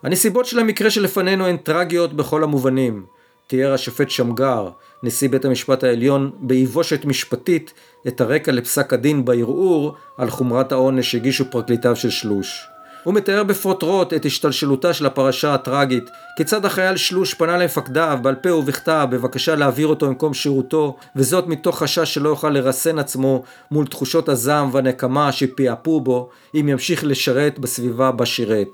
הנסיבות 0.03 0.45
של 0.45 0.59
המקרה 0.59 0.89
שלפנינו 0.89 1.45
הן 1.45 1.57
טרגיות 1.57 2.13
בכל 2.13 2.43
המובנים. 2.43 3.05
תיאר 3.47 3.73
השופט 3.73 4.09
שמגר, 4.09 4.69
נשיא 5.03 5.29
בית 5.29 5.45
המשפט 5.45 5.83
העליון, 5.83 6.31
באיבושת 6.39 7.05
משפטית 7.05 7.73
את 8.07 8.21
הרקע 8.21 8.51
לפסק 8.51 8.93
הדין 8.93 9.25
בערעור 9.25 9.95
על 10.17 10.29
חומרת 10.29 10.71
העונש 10.71 11.11
שהגישו 11.11 11.51
פרקליטיו 11.51 11.95
של 11.95 12.09
שלוש. 12.09 12.67
הוא 13.03 13.13
מתאר 13.13 13.43
בפרוטרוט 13.43 14.13
את 14.13 14.25
השתלשלותה 14.25 14.93
של 14.93 15.05
הפרשה 15.05 15.53
הטראגית, 15.53 16.09
כיצד 16.37 16.65
החייל 16.65 16.97
שלוש 16.97 17.33
פנה 17.33 17.57
למפקדיו 17.57 18.19
בעל 18.21 18.35
פה 18.35 18.53
ובכתב 18.53 19.07
בבקשה 19.11 19.55
להעביר 19.55 19.87
אותו 19.87 20.07
ממקום 20.07 20.33
שירותו, 20.33 20.97
וזאת 21.15 21.47
מתוך 21.47 21.83
חשש 21.83 22.13
שלא 22.13 22.29
יוכל 22.29 22.49
לרסן 22.49 22.99
עצמו 22.99 23.43
מול 23.71 23.87
תחושות 23.87 24.29
הזעם 24.29 24.69
והנקמה 24.73 25.31
שפיעפו 25.31 26.01
בו 26.01 26.29
אם 26.55 26.69
ימשיך 26.69 27.03
לשרת 27.03 27.59
בסביבה 27.59 28.11
בה 28.11 28.25
שירת. 28.25 28.67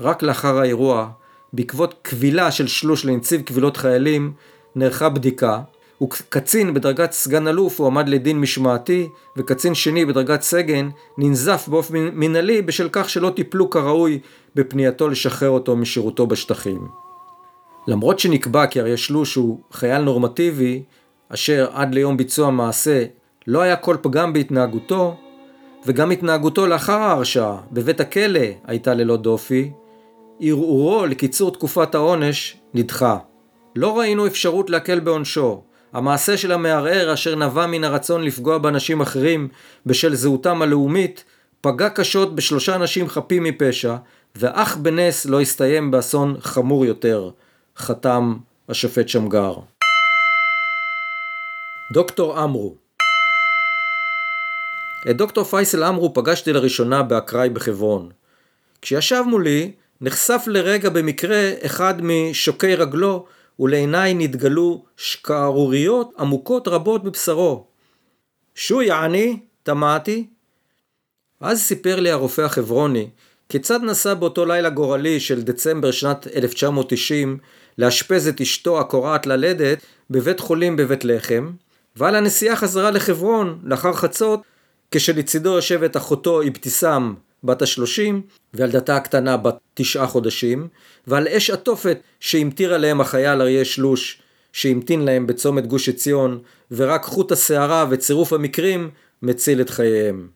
רק 0.00 0.22
לאחר 0.22 0.58
האירוע, 0.58 1.08
בעקבות 1.52 1.94
קבילה 2.02 2.50
של 2.50 2.66
שלוש 2.66 3.04
לנציב 3.04 3.42
קבילות 3.42 3.76
חיילים, 3.76 4.32
נערכה 4.76 5.08
בדיקה, 5.08 5.60
וקצין 6.02 6.74
בדרגת 6.74 7.12
סגן 7.12 7.48
אלוף 7.48 7.80
הועמד 7.80 8.08
לדין 8.08 8.40
משמעתי, 8.40 9.08
וקצין 9.36 9.74
שני 9.74 10.04
בדרגת 10.04 10.42
סגן 10.42 10.88
ננזף 11.18 11.68
באופן 11.68 12.08
מנהלי 12.12 12.62
בשל 12.62 12.88
כך 12.92 13.10
שלא 13.10 13.30
טיפלו 13.30 13.70
כראוי 13.70 14.18
בפנייתו 14.54 15.08
לשחרר 15.08 15.50
אותו 15.50 15.76
משירותו 15.76 16.26
בשטחים. 16.26 16.88
למרות 17.86 18.18
שנקבע 18.18 18.66
כי 18.66 18.80
אריה 18.80 18.96
שלוש 18.96 19.34
הוא 19.34 19.60
חייל 19.72 20.02
נורמטיבי, 20.02 20.82
אשר 21.28 21.68
עד 21.72 21.94
ליום 21.94 22.16
ביצוע 22.16 22.50
מעשה 22.50 23.04
לא 23.46 23.60
היה 23.60 23.76
כל 23.76 23.96
פגם 24.02 24.32
בהתנהגותו, 24.32 25.16
וגם 25.86 26.10
התנהגותו 26.10 26.66
לאחר 26.66 26.98
ההרשעה 26.98 27.60
בבית 27.72 28.00
הכלא 28.00 28.40
הייתה 28.66 28.94
ללא 28.94 29.16
דופי, 29.16 29.70
ערעורו 30.40 31.06
לקיצור 31.06 31.50
תקופת 31.50 31.94
העונש 31.94 32.56
נדחה. 32.74 33.18
לא 33.76 33.98
ראינו 33.98 34.26
אפשרות 34.26 34.70
להקל 34.70 35.00
בעונשו. 35.00 35.62
המעשה 35.92 36.36
של 36.36 36.52
המערער 36.52 37.14
אשר 37.14 37.34
נבע 37.34 37.66
מן 37.66 37.84
הרצון 37.84 38.24
לפגוע 38.24 38.58
באנשים 38.58 39.00
אחרים 39.00 39.48
בשל 39.86 40.14
זהותם 40.14 40.62
הלאומית, 40.62 41.24
פגע 41.60 41.88
קשות 41.88 42.34
בשלושה 42.34 42.74
אנשים 42.74 43.08
חפים 43.08 43.42
מפשע, 43.42 43.96
ואך 44.36 44.76
בנס 44.76 45.26
לא 45.26 45.40
הסתיים 45.40 45.90
באסון 45.90 46.36
חמור 46.40 46.86
יותר, 46.86 47.30
חתם 47.76 48.36
השופט 48.68 49.08
שמגר. 49.08 49.54
דוקטור 51.92 52.38
עמרו 52.38 52.74
את 55.10 55.16
דוקטור 55.16 55.44
פייסל 55.44 55.82
עמרו 55.82 56.14
פגשתי 56.14 56.52
לראשונה 56.52 57.02
באקראי 57.02 57.48
בחברון. 57.48 58.10
כשישב 58.82 59.22
מולי, 59.26 59.72
נחשף 60.00 60.42
לרגע 60.46 60.90
במקרה 60.90 61.50
אחד 61.66 61.94
משוקי 62.02 62.74
רגלו 62.74 63.26
ולעיניי 63.60 64.14
נתגלו 64.14 64.84
שקערוריות 64.96 66.12
עמוקות 66.18 66.68
רבות 66.68 67.04
בבשרו. 67.04 67.66
שו 68.54 68.82
יעני? 68.82 69.38
תמהתי. 69.62 70.26
אז 71.40 71.60
סיפר 71.60 72.00
לי 72.00 72.10
הרופא 72.10 72.42
החברוני 72.42 73.08
כיצד 73.48 73.82
נסע 73.82 74.14
באותו 74.14 74.44
לילה 74.44 74.70
גורלי 74.70 75.20
של 75.20 75.42
דצמבר 75.42 75.90
שנת 75.90 76.26
1990 76.36 77.38
לאשפז 77.78 78.28
את 78.28 78.40
אשתו 78.40 78.80
הקורעת 78.80 79.26
ללדת 79.26 79.78
בבית 80.10 80.40
חולים 80.40 80.76
בבית 80.76 81.04
לחם, 81.04 81.50
ועל 81.96 82.14
הנסיעה 82.14 82.56
חזרה 82.56 82.90
לחברון 82.90 83.58
לאחר 83.64 83.92
חצות 83.92 84.40
כשלצידו 84.90 85.50
יושבת 85.50 85.96
אחותו 85.96 86.42
אבתיסאם 86.42 87.14
בת 87.43 87.61
השלושים 87.61 88.21
וילדתה 88.53 88.95
הקטנה 88.95 89.37
בת 89.37 89.57
תשעה 89.73 90.07
חודשים 90.07 90.67
ועל 91.07 91.27
אש 91.27 91.49
התופת 91.49 91.99
שהמטיר 92.19 92.73
עליהם 92.73 93.01
החייל 93.01 93.41
אריה 93.41 93.65
שלוש 93.65 94.21
שהמתין 94.53 95.01
להם 95.01 95.27
בצומת 95.27 95.67
גוש 95.67 95.89
עציון 95.89 96.39
ורק 96.71 97.03
חוט 97.03 97.31
השערה 97.31 97.85
וצירוף 97.89 98.33
המקרים 98.33 98.89
מציל 99.21 99.61
את 99.61 99.69
חייהם. 99.69 100.27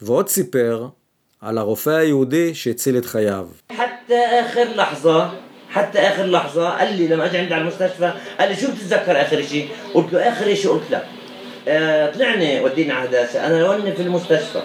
ועוד 0.00 0.28
סיפר 0.28 0.88
על 1.40 1.58
הרופא 1.58 1.90
היהודי 1.90 2.54
שהציל 2.54 2.98
את 2.98 3.04
חייו. 3.04 3.48
حتى 5.74 5.98
اخر 5.98 6.24
لحظه 6.24 6.68
قال 6.70 6.96
لي 6.96 7.08
لما 7.08 7.26
اجى 7.26 7.38
عندي 7.38 7.54
على 7.54 7.62
المستشفى 7.62 8.12
قال 8.38 8.48
لي 8.48 8.56
شو 8.56 8.72
بتتذكر 8.72 9.22
اخر 9.22 9.42
شيء؟ 9.42 9.68
قلت 9.94 10.12
له 10.12 10.28
اخر 10.28 10.54
شيء 10.54 10.70
قلت 10.70 10.90
لك 10.90 11.06
آه، 11.68 12.10
طلعني 12.10 12.60
وديني 12.60 12.92
على 12.92 13.08
هداسه 13.08 13.46
انا 13.46 13.62
لوني 13.62 13.92
في 13.92 14.02
المستشفى 14.02 14.62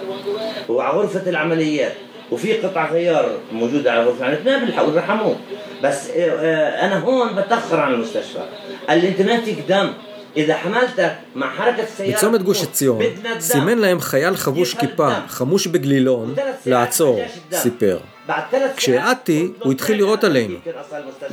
وعلى 0.68 0.98
غرفه 0.98 1.30
العمليات 1.30 1.92
وفي 2.30 2.52
قطع 2.52 2.92
غيار 2.92 3.32
موجوده 3.52 3.92
على 3.92 4.04
غرفه 4.04 4.18
العمليات 4.18 4.46
ما 4.46 4.64
بيلحقوا 4.64 4.96
رحموه 4.96 5.36
بس 5.82 6.10
آه، 6.10 6.30
آه، 6.30 6.86
انا 6.86 6.98
هون 6.98 7.34
بتاخر 7.36 7.80
عن 7.80 7.94
المستشفى 7.94 8.44
قال 8.88 9.00
لي 9.00 9.08
انت 9.08 9.20
ما 9.20 9.40
فيك 9.40 9.58
دم 9.68 9.92
בצומת 12.08 12.42
גוש 12.42 12.62
עציון 12.62 13.02
סימן 13.38 13.78
להם 13.78 14.00
חייל 14.00 14.36
חבוש 14.36 14.74
כיפה, 14.74 15.10
חמוש 15.28 15.66
בגלילון, 15.66 16.34
לעצור, 16.66 17.20
סיפר. 17.52 17.98
כשהעדתי, 18.76 19.48
הוא 19.62 19.72
התחיל 19.72 19.96
לירות 19.96 20.24
עלינו. 20.24 20.58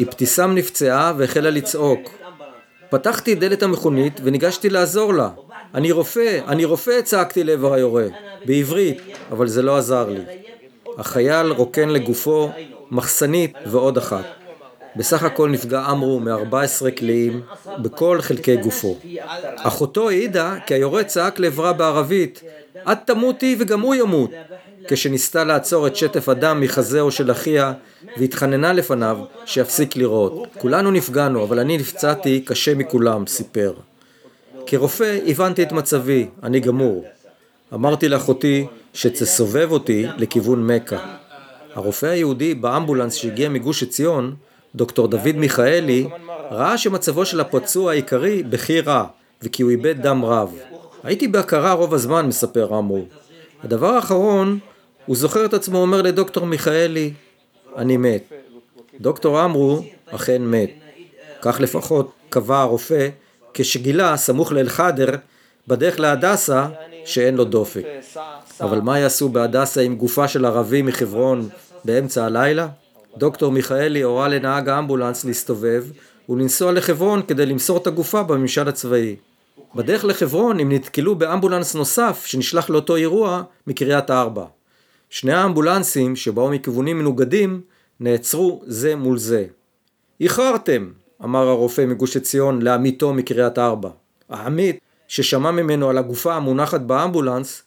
אבתיסאם 0.01 0.55
נפצעה 0.55 1.13
והחלה 1.17 1.49
לצעוק. 1.49 2.09
פתחתי 2.89 3.33
את 3.33 3.39
דלת 3.39 3.63
המכונית 3.63 4.21
וניגשתי 4.23 4.69
לעזור 4.69 5.13
לה. 5.13 5.29
אני 5.74 5.92
רופא, 5.92 6.40
אני 6.48 6.64
רופא, 6.64 7.00
צעקתי 7.00 7.44
לעבר 7.44 7.74
היורה, 7.74 8.06
בעברית, 8.44 8.98
אבל 9.30 9.48
זה 9.48 9.62
לא 9.62 9.76
עזר 9.76 10.08
לי. 10.08 10.20
החייל 10.98 11.46
רוקן 11.46 11.88
לגופו, 11.88 12.50
מחסנית 12.90 13.52
ועוד 13.66 13.98
אחת. 13.98 14.24
בסך 14.96 15.22
הכל 15.22 15.50
נפגע 15.50 15.90
אמרו 15.90 16.20
מ-14 16.20 16.90
קליעים 16.96 17.40
בכל 17.78 18.18
חלקי 18.20 18.56
גופו. 18.56 18.96
אחותו 19.56 20.08
העידה 20.08 20.56
כי 20.66 20.74
היורה 20.74 21.04
צעק 21.04 21.38
לעברה 21.38 21.72
בערבית 21.72 22.42
את 22.92 22.98
תמותי 23.04 23.56
וגם 23.58 23.80
הוא 23.80 23.94
ימות 23.94 24.30
כשניסתה 24.88 25.44
לעצור 25.44 25.86
את 25.86 25.96
שטף 25.96 26.28
הדם 26.28 26.60
מחזהו 26.60 27.10
של 27.10 27.30
אחיה 27.30 27.72
והתחננה 28.16 28.72
לפניו 28.72 29.18
שיפסיק 29.46 29.96
לראות. 29.96 30.46
כולנו 30.58 30.90
נפגענו 30.90 31.44
אבל 31.44 31.58
אני 31.58 31.76
נפצעתי 31.76 32.40
קשה 32.40 32.74
מכולם, 32.74 33.26
סיפר. 33.26 33.72
כרופא 34.66 35.18
הבנתי 35.26 35.62
את 35.62 35.72
מצבי, 35.72 36.26
אני 36.42 36.60
גמור. 36.60 37.04
אמרתי 37.74 38.08
לאחותי 38.08 38.66
שתסובב 38.94 39.68
אותי 39.70 40.06
לכיוון 40.16 40.66
מכה. 40.66 41.16
הרופא 41.74 42.06
היהודי 42.06 42.54
באמבולנס 42.54 43.14
שהגיע 43.14 43.48
מגוש 43.48 43.82
עציון, 43.82 44.34
דוקטור 44.74 45.08
דוד 45.08 45.36
מיכאלי, 45.36 46.06
ראה 46.50 46.78
שמצבו 46.78 47.26
של 47.26 47.40
הפצוע 47.40 47.90
העיקרי 47.90 48.42
בכי 48.42 48.80
רע, 48.80 49.04
וכי 49.42 49.62
הוא 49.62 49.70
איבד 49.70 50.02
דם 50.02 50.24
רב. 50.24 50.54
הייתי 51.02 51.28
בהכרה 51.28 51.72
רוב 51.72 51.94
הזמן, 51.94 52.26
מספר 52.26 52.74
עמרו. 52.74 53.04
הדבר 53.62 53.94
האחרון, 53.94 54.58
הוא 55.06 55.16
זוכר 55.16 55.44
את 55.44 55.54
עצמו 55.54 55.78
אומר 55.78 56.02
לדוקטור 56.02 56.46
מיכאלי, 56.46 57.12
אני 57.76 57.96
מת. 57.96 58.32
דוקטור 59.00 59.38
עמרו 59.40 59.82
אכן 60.06 60.42
מת. 60.42 60.70
כך 61.42 61.60
לפחות 61.60 62.12
קבע 62.28 62.60
הרופא 62.60 63.08
כשגילה 63.54 64.16
סמוך 64.16 64.52
לאל-חדר 64.52 65.10
בדרך 65.68 66.00
להדסה 66.00 66.66
שאין 67.04 67.34
לו 67.34 67.44
דופק. 67.44 67.82
אבל 68.60 68.80
מה 68.80 68.98
יעשו 68.98 69.28
בהדסה 69.28 69.80
עם 69.80 69.96
גופה 69.96 70.28
של 70.28 70.44
ערבי 70.44 70.82
מחברון 70.82 71.48
באמצע 71.84 72.24
הלילה? 72.24 72.68
דוקטור 73.16 73.52
מיכאלי 73.52 74.02
הורה 74.02 74.28
לנהג 74.28 74.68
האמבולנס 74.68 75.24
להסתובב 75.24 75.84
ולנסוע 76.28 76.72
לחברון 76.72 77.22
כדי 77.28 77.46
למסור 77.46 77.78
את 77.78 77.86
הגופה 77.86 78.22
בממשל 78.22 78.68
הצבאי. 78.68 79.16
בדרך 79.74 80.04
לחברון 80.04 80.60
הם 80.60 80.72
נתקלו 80.72 81.14
באמבולנס 81.14 81.74
נוסף 81.74 82.22
שנשלח 82.26 82.70
לאותו 82.70 82.96
אירוע 82.96 83.42
מקריית 83.66 84.10
ארבע. 84.10 84.44
שני 85.10 85.32
האמבולנסים 85.32 86.16
שבאו 86.16 86.50
מכיוונים 86.50 86.98
מנוגדים 86.98 87.60
נעצרו 88.00 88.62
זה 88.66 88.96
מול 88.96 89.18
זה. 89.18 89.44
איחרתם, 90.20 90.90
אמר 91.24 91.48
הרופא 91.48 91.86
מגוש 91.86 92.16
עציון 92.16 92.62
לעמיתו 92.62 93.14
מקריית 93.14 93.58
ארבע. 93.58 93.90
העמית, 94.28 94.80
ששמע 95.08 95.50
ממנו 95.50 95.90
על 95.90 95.98
הגופה 95.98 96.34
המונחת 96.34 96.80
באמבולנס, 96.80 97.62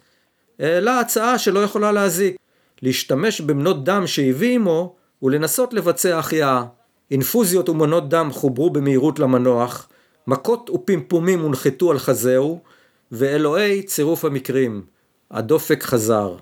העלה 0.60 1.00
הצעה 1.00 1.38
שלא 1.38 1.60
יכולה 1.60 1.92
להזיק, 1.92 2.36
להשתמש 2.82 3.42
במנות 3.42 3.84
דם 3.84 4.08
שהביא 4.08 4.56
עמו 4.56 4.96
ולנסות 5.24 5.74
לבצע 5.74 6.18
החייאה. 6.18 6.64
אינפוזיות 7.12 7.70
ומנות 7.70 8.10
דם 8.10 8.30
חוברו 8.32 8.70
במהירות 8.70 9.20
למנוח, 9.20 9.88
מכות 10.28 10.70
ופמפומים 10.70 11.42
הונחתו 11.42 11.92
על 11.92 12.00
חזהו, 12.00 12.60
ואלוהי 13.12 13.84
צירוף 13.84 14.26
המקרים, 14.26 14.82
הדופק 15.32 15.84
חזר. 15.84 16.36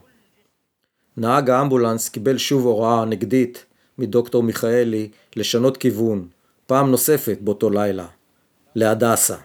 נהג 1.18 1.50
האמבולנס 1.50 2.10
קיבל 2.10 2.38
שוב 2.38 2.66
הוראה 2.66 3.06
נגדית 3.06 3.66
מדוקטור 3.98 4.44
מיכאלי 4.44 5.10
לשנות 5.36 5.78
כיוון, 5.78 6.28
פעם 6.66 6.92
נוספת 6.92 7.38
באותו 7.42 7.70
לילה, 7.70 8.06
להדסה. 8.76 9.36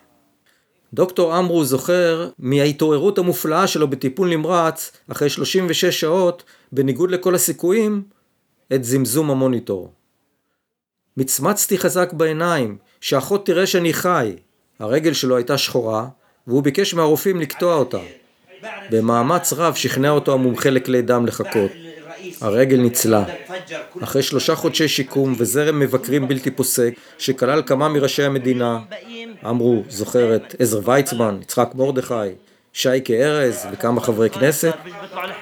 דוקטור 0.94 1.38
אמרו 1.38 1.64
זוכר 1.64 2.30
מההתעוררות 2.38 3.18
המופלאה 3.18 3.66
שלו 3.66 3.88
בטיפול 3.88 4.28
נמרץ 4.28 4.92
אחרי 5.08 5.30
36 5.30 5.84
שעות, 5.84 6.42
בניגוד 6.72 7.10
לכל 7.10 7.34
הסיכויים, 7.34 8.02
את 8.74 8.84
זמזום 8.84 9.30
המוניטור. 9.30 9.92
מצמצתי 11.16 11.78
חזק 11.78 12.12
בעיניים, 12.12 12.78
שאחות 13.00 13.46
תראה 13.46 13.66
שאני 13.66 13.92
חי. 13.92 14.36
הרגל 14.78 15.12
שלו 15.12 15.36
הייתה 15.36 15.58
שחורה, 15.58 16.08
והוא 16.46 16.62
ביקש 16.62 16.94
מהרופאים 16.94 17.40
לקטוע 17.40 17.74
אותה. 17.74 17.98
במאמץ 18.90 19.52
רב 19.52 19.74
שכנע 19.74 20.10
אותו 20.10 20.32
המומחה 20.32 20.70
לכלי 20.70 21.02
דם 21.02 21.26
לחכות. 21.26 21.70
הרגל 22.40 22.76
ניצלה. 22.76 23.24
אחרי 24.02 24.22
שלושה 24.22 24.54
חודשי 24.54 24.88
שיקום 24.88 25.34
וזרם 25.38 25.80
מבקרים 25.80 26.28
בלתי 26.28 26.50
פוסק, 26.50 26.94
שכלל 27.18 27.62
כמה 27.66 27.88
מראשי 27.88 28.22
המדינה, 28.22 28.78
אמרו, 29.46 29.82
זוכרת, 29.88 30.54
עזר 30.58 30.80
ויצמן, 30.84 31.38
יצחק 31.42 31.70
מרדכי, 31.74 32.14
שייקה 32.72 33.12
ארז 33.12 33.66
וכמה 33.72 34.00
חברי 34.00 34.30
כנסת, 34.30 34.74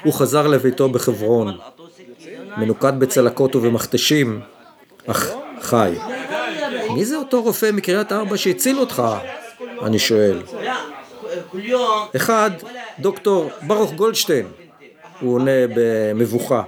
הוא 0.04 0.12
חזר 0.12 0.46
לביתו 0.46 0.88
בחברון, 0.88 1.58
מנוקד 2.56 2.92
בצלקות 2.98 3.56
ובמכתשים, 3.56 4.40
אך 5.06 5.30
חי. 5.60 5.94
מי 6.94 7.04
זה 7.04 7.16
אותו 7.16 7.42
רופא 7.42 7.70
מקריית 7.72 8.12
ארבע 8.12 8.36
שהציל 8.36 8.78
אותך? 8.78 9.02
אני 9.82 9.98
שואל. 9.98 10.42
אחד, 12.16 12.50
דוקטור 12.98 13.50
ברוך 13.62 13.92
גולדשטיין, 13.92 14.46
הוא 15.20 15.34
עונה 15.34 15.50
במבוכה. 15.74 16.62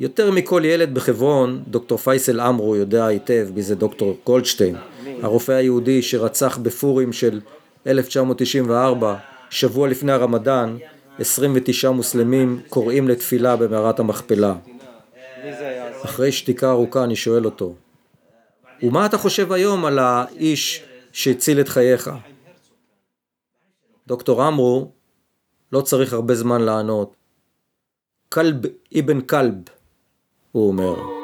יותר 0.00 0.30
מכל 0.30 0.62
ילד 0.64 0.94
בחברון, 0.94 1.62
דוקטור 1.68 1.98
פייסל 1.98 2.40
עמרו 2.40 2.76
יודע 2.76 3.06
היטב 3.06 3.48
מי 3.54 3.62
זה 3.62 3.74
דוקטור 3.74 4.16
גולדשטיין, 4.24 4.76
הרופא 5.22 5.52
היהודי 5.52 6.02
שרצח 6.02 6.58
בפורים 6.58 7.12
של 7.12 7.40
1994, 7.86 9.14
שבוע 9.50 9.88
לפני 9.88 10.12
הרמדאן, 10.12 10.76
29 11.18 11.90
מוסלמים 11.90 12.60
קוראים 12.68 13.08
לתפילה 13.08 13.56
במערת 13.56 14.00
המכפלה. 14.00 14.54
אחרי 16.04 16.32
שתיקה 16.32 16.70
ארוכה 16.70 17.04
אני 17.04 17.16
שואל 17.16 17.44
אותו, 17.44 17.74
ומה 18.82 19.06
אתה 19.06 19.18
חושב 19.18 19.52
היום 19.52 19.84
על 19.84 19.98
האיש 19.98 20.84
שהציל 21.12 21.60
את 21.60 21.68
חייך? 21.68 22.10
דוקטור 24.06 24.42
עמרו 24.42 24.90
לא 25.72 25.80
צריך 25.80 26.12
הרבה 26.12 26.34
זמן 26.34 26.60
לענות. 26.60 27.21
כלב 28.32 28.56
אבן 28.98 29.20
כלב, 29.20 29.54
הוא 30.52 30.68
אומר. 30.68 31.21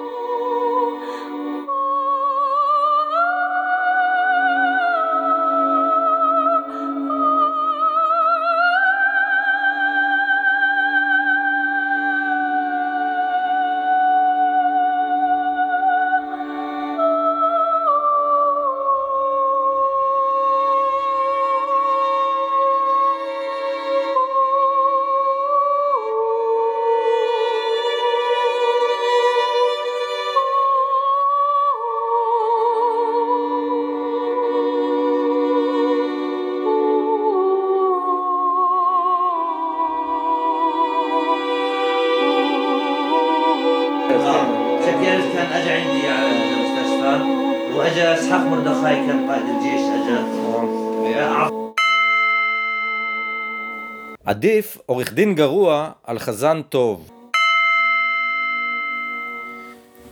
עדיף 54.39 54.79
עורך 54.87 55.13
דין 55.13 55.35
גרוע 55.35 55.91
על 56.05 56.19
חזן 56.19 56.63
טוב. 56.69 57.11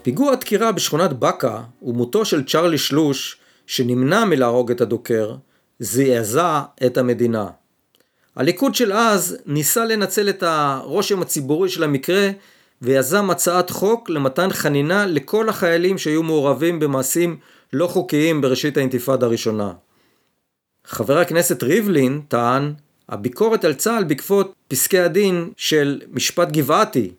פיגוע 0.03 0.35
דקירה 0.35 0.73
בשכונת 0.73 1.12
בקה 1.12 1.62
ומותו 1.83 2.25
של 2.25 2.45
צ'רלי 2.45 2.79
שלוש, 2.79 3.39
שנמנע 3.67 4.25
מלהרוג 4.25 4.71
את 4.71 4.81
הדוקר, 4.81 5.35
זעזע 5.79 6.62
את 6.87 6.99
המדינה. 6.99 7.47
הליכוד 8.37 8.75
של 8.75 8.93
אז 8.93 9.37
ניסה 9.47 9.85
לנצל 9.85 10.29
את 10.29 10.43
הרושם 10.43 11.23
הציבורי 11.23 11.69
של 11.69 11.83
המקרה 11.83 12.31
ויזם 12.83 13.31
הצעת 13.31 13.71
חוק 13.71 14.11
למתן 14.11 14.51
חנינה 14.51 15.07
לכל 15.07 15.49
החיילים 15.49 15.99
שהיו 15.99 16.23
מעורבים 16.23 16.81
במעשים 16.81 17.39
לא 17.73 17.87
חוקיים 17.87 18.41
בראשית 18.41 18.77
האינתיפאדה 18.77 19.27
הראשונה. 19.27 19.73
חבר 20.85 21.19
הכנסת 21.19 21.62
ריבלין 21.62 22.21
טען 22.29 22.75
הביקורת 23.09 23.64
על 23.64 23.75
צה"ל 23.75 24.05
בעקבות 24.05 24.55
פסקי 24.69 24.99
הדין 24.99 25.51
של 25.57 26.01
משפט 26.12 26.51
גבעתי 26.51 27.11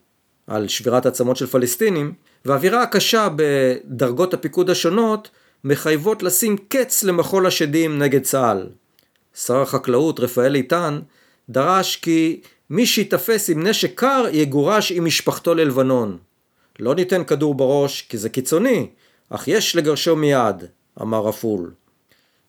על 0.47 0.67
שבירת 0.67 1.06
עצמות 1.06 1.38
של 1.38 1.47
פלסטינים 1.47 2.13
והאווירה 2.45 2.84
הקשה 2.84 3.28
בדרגות 3.36 4.34
הפיקוד 4.34 4.69
השונות 4.69 5.30
מחייבות 5.63 6.23
לשים 6.23 6.58
קץ 6.58 7.04
למחול 7.04 7.47
השדים 7.47 8.00
נגד 8.00 8.21
צה"ל. 8.21 8.67
שר 9.36 9.62
החקלאות 9.62 10.19
רפאל 10.19 10.56
איתן 10.56 11.00
דרש 11.50 11.95
כי 11.95 12.41
מי 12.69 12.86
שיתפס 12.86 13.50
עם 13.50 13.67
נשק 13.67 13.91
קר 13.95 14.26
יגורש 14.32 14.91
עם 14.91 15.06
משפחתו 15.06 15.56
ללבנון. 15.56 16.17
לא 16.80 16.95
ניתן 16.95 17.23
כדור 17.23 17.56
בראש 17.56 18.02
כי 18.02 18.17
זה 18.17 18.30
קיצוני, 18.30 18.88
אך 19.30 19.47
יש 19.47 19.76
לגרשו 19.76 20.15
מיד, 20.15 20.63
אמר 21.02 21.28
רפול. 21.28 21.71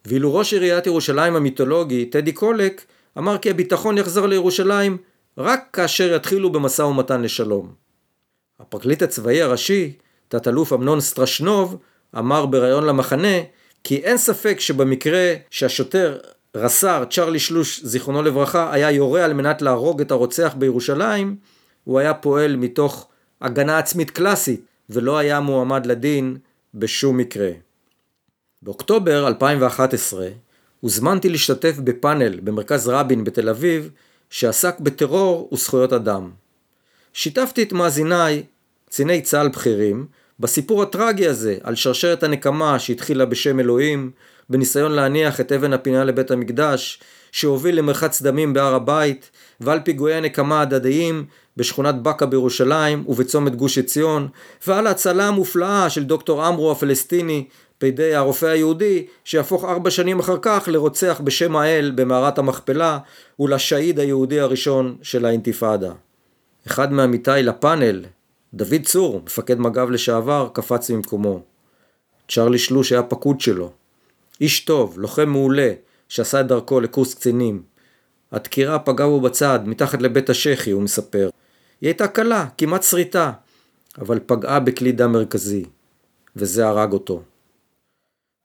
ואילו 0.05 0.35
ראש 0.35 0.53
עיריית 0.53 0.87
ירושלים 0.87 1.37
המיתולוגי, 1.37 2.05
טדי 2.05 2.33
קולק, 2.33 2.85
אמר 3.19 3.39
כי 3.39 3.51
הביטחון 3.51 3.99
יחזור 3.99 4.27
לירושלים 4.27 4.97
רק 5.39 5.69
כאשר 5.73 6.15
יתחילו 6.15 6.53
במשא 6.53 6.83
ומתן 6.83 7.23
לשלום. 7.23 7.73
הפרקליט 8.61 9.03
הצבאי 9.03 9.43
הראשי, 9.43 9.93
תת-אלוף 10.29 10.73
אמנון 10.73 11.01
סטרשנוב, 11.01 11.77
אמר 12.19 12.47
בריאיון 12.47 12.85
למחנה 12.85 13.39
כי 13.85 13.97
אין 13.97 14.17
ספק 14.17 14.61
שבמקרה 14.61 15.35
שהשוטר 15.51 16.19
רס"ר 16.57 17.05
צ'רלי 17.11 17.39
שלוש 17.39 17.85
זיכרונו 17.85 18.23
לברכה 18.23 18.73
היה 18.73 18.91
יורה 18.91 19.25
על 19.25 19.33
מנת 19.33 19.63
להרוג 19.63 20.01
את 20.01 20.11
הרוצח 20.11 20.55
בירושלים, 20.59 21.37
הוא 21.85 21.99
היה 21.99 22.15
פועל 22.15 22.57
מתוך 22.57 23.09
הגנה 23.41 23.79
עצמית 23.79 24.11
קלאסית 24.11 24.61
ולא 24.91 25.19
היה 25.19 25.41
מועמד 25.41 25.87
לדין 25.87 26.37
בשום 26.75 27.17
מקרה. 27.17 27.51
באוקטובר 28.63 29.29
2011 29.29 30.29
הוזמנתי 30.81 31.29
להשתתף 31.29 31.77
בפאנל 31.85 32.41
במרכז 32.41 32.89
רבין 32.89 33.25
בתל 33.25 33.49
אביב 33.49 33.91
שעסק 34.31 34.81
בטרור 34.81 35.49
וזכויות 35.53 35.93
אדם. 35.93 36.31
שיתפתי 37.13 37.63
את 37.63 37.73
מאזיניי, 37.73 38.43
קציני 38.89 39.23
צה"ל 39.23 39.49
בכירים, 39.49 40.07
בסיפור 40.41 40.83
הטרגי 40.83 41.27
הזה 41.27 41.57
על 41.63 41.75
שרשרת 41.75 42.23
הנקמה 42.23 42.79
שהתחילה 42.79 43.27
בשם 43.27 43.61
אלוהים, 43.61 44.11
בניסיון 44.51 44.93
להניח 44.93 45.41
את 45.41 45.53
אבן 45.53 45.73
הפינה 45.73 46.05
לבית 46.05 46.31
המקדש, 46.31 47.01
שהוביל 47.33 47.79
למרחץ 47.79 48.23
דמים 48.23 48.55
בהר 48.55 48.75
הבית, 48.75 49.31
ועל 49.61 49.81
פיגועי 49.81 50.15
הנקמה 50.15 50.61
הדדיים 50.61 51.25
בשכונת 51.57 52.03
בקה 52.03 52.27
בירושלים 52.27 53.05
ובצומת 53.09 53.57
גוש 53.57 53.79
עציון, 53.79 54.29
ועל 54.67 54.87
ההצלה 54.87 55.29
המופלאה 55.29 55.91
של 55.91 56.05
דוקטור 56.05 56.45
עמרו 56.45 56.73
הפלסטיני 56.73 57.45
בידי 57.81 58.15
הרופא 58.15 58.47
היהודי 58.47 59.07
שיהפוך 59.25 59.65
ארבע 59.65 59.91
שנים 59.91 60.19
אחר 60.19 60.37
כך 60.43 60.69
לרוצח 60.73 61.21
בשם 61.25 61.57
האל 61.57 61.93
במערת 61.95 62.39
המכפלה 62.39 62.99
ולשהיד 63.41 63.99
היהודי 63.99 64.41
הראשון 64.41 64.97
של 65.03 65.25
האינתיפאדה. 65.25 65.93
אחד 66.67 66.93
מעמיתיי 66.93 67.43
לפאנל, 67.43 68.05
דוד 68.55 68.83
צור, 68.85 69.23
מפקד 69.25 69.59
מג"ב 69.59 69.91
לשעבר, 69.91 70.49
קפץ 70.53 70.91
ממקומו. 70.91 71.43
צ'רלי 72.29 72.59
שלוש 72.59 72.93
היה 72.93 73.03
פקוד 73.03 73.41
שלו. 73.41 73.73
איש 74.41 74.61
טוב, 74.61 74.99
לוחם 74.99 75.29
מעולה, 75.29 75.73
שעשה 76.09 76.41
את 76.41 76.47
דרכו 76.47 76.81
לקורס 76.81 77.15
קצינים. 77.15 77.63
הדקירה 78.33 78.79
פגעה 78.79 79.09
בו 79.09 79.21
בצד, 79.21 79.61
מתחת 79.65 80.03
לבית 80.03 80.31
השחי, 80.31 80.71
הוא 80.71 80.83
מספר. 80.83 81.31
היא 81.81 81.89
הייתה 81.89 82.09
קלה, 82.09 82.47
כמעט 82.59 82.83
שריטה, 82.83 83.33
אבל 83.99 84.21
פגעה 84.27 84.61
בכלי 84.61 84.93
דם 84.93 85.13
מרכזי, 85.13 85.65
וזה 86.37 86.67
הרג 86.67 86.93
אותו. 86.93 87.23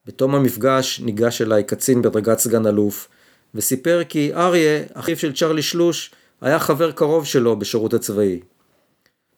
בתום 0.05 0.35
המפגש 0.35 0.99
ניגש 0.99 1.41
אליי 1.41 1.63
קצין 1.63 2.01
בדרגת 2.01 2.39
סגן 2.39 2.67
אלוף, 2.67 3.07
וסיפר 3.55 4.01
כי 4.09 4.33
אריה, 4.33 4.83
אחיו 4.93 5.17
של 5.17 5.33
צ'רלי 5.33 5.61
שלוש, 5.61 6.11
היה 6.41 6.59
חבר 6.59 6.91
קרוב 6.91 7.25
שלו 7.25 7.55
בשירות 7.59 7.93
הצבאי. 7.93 8.39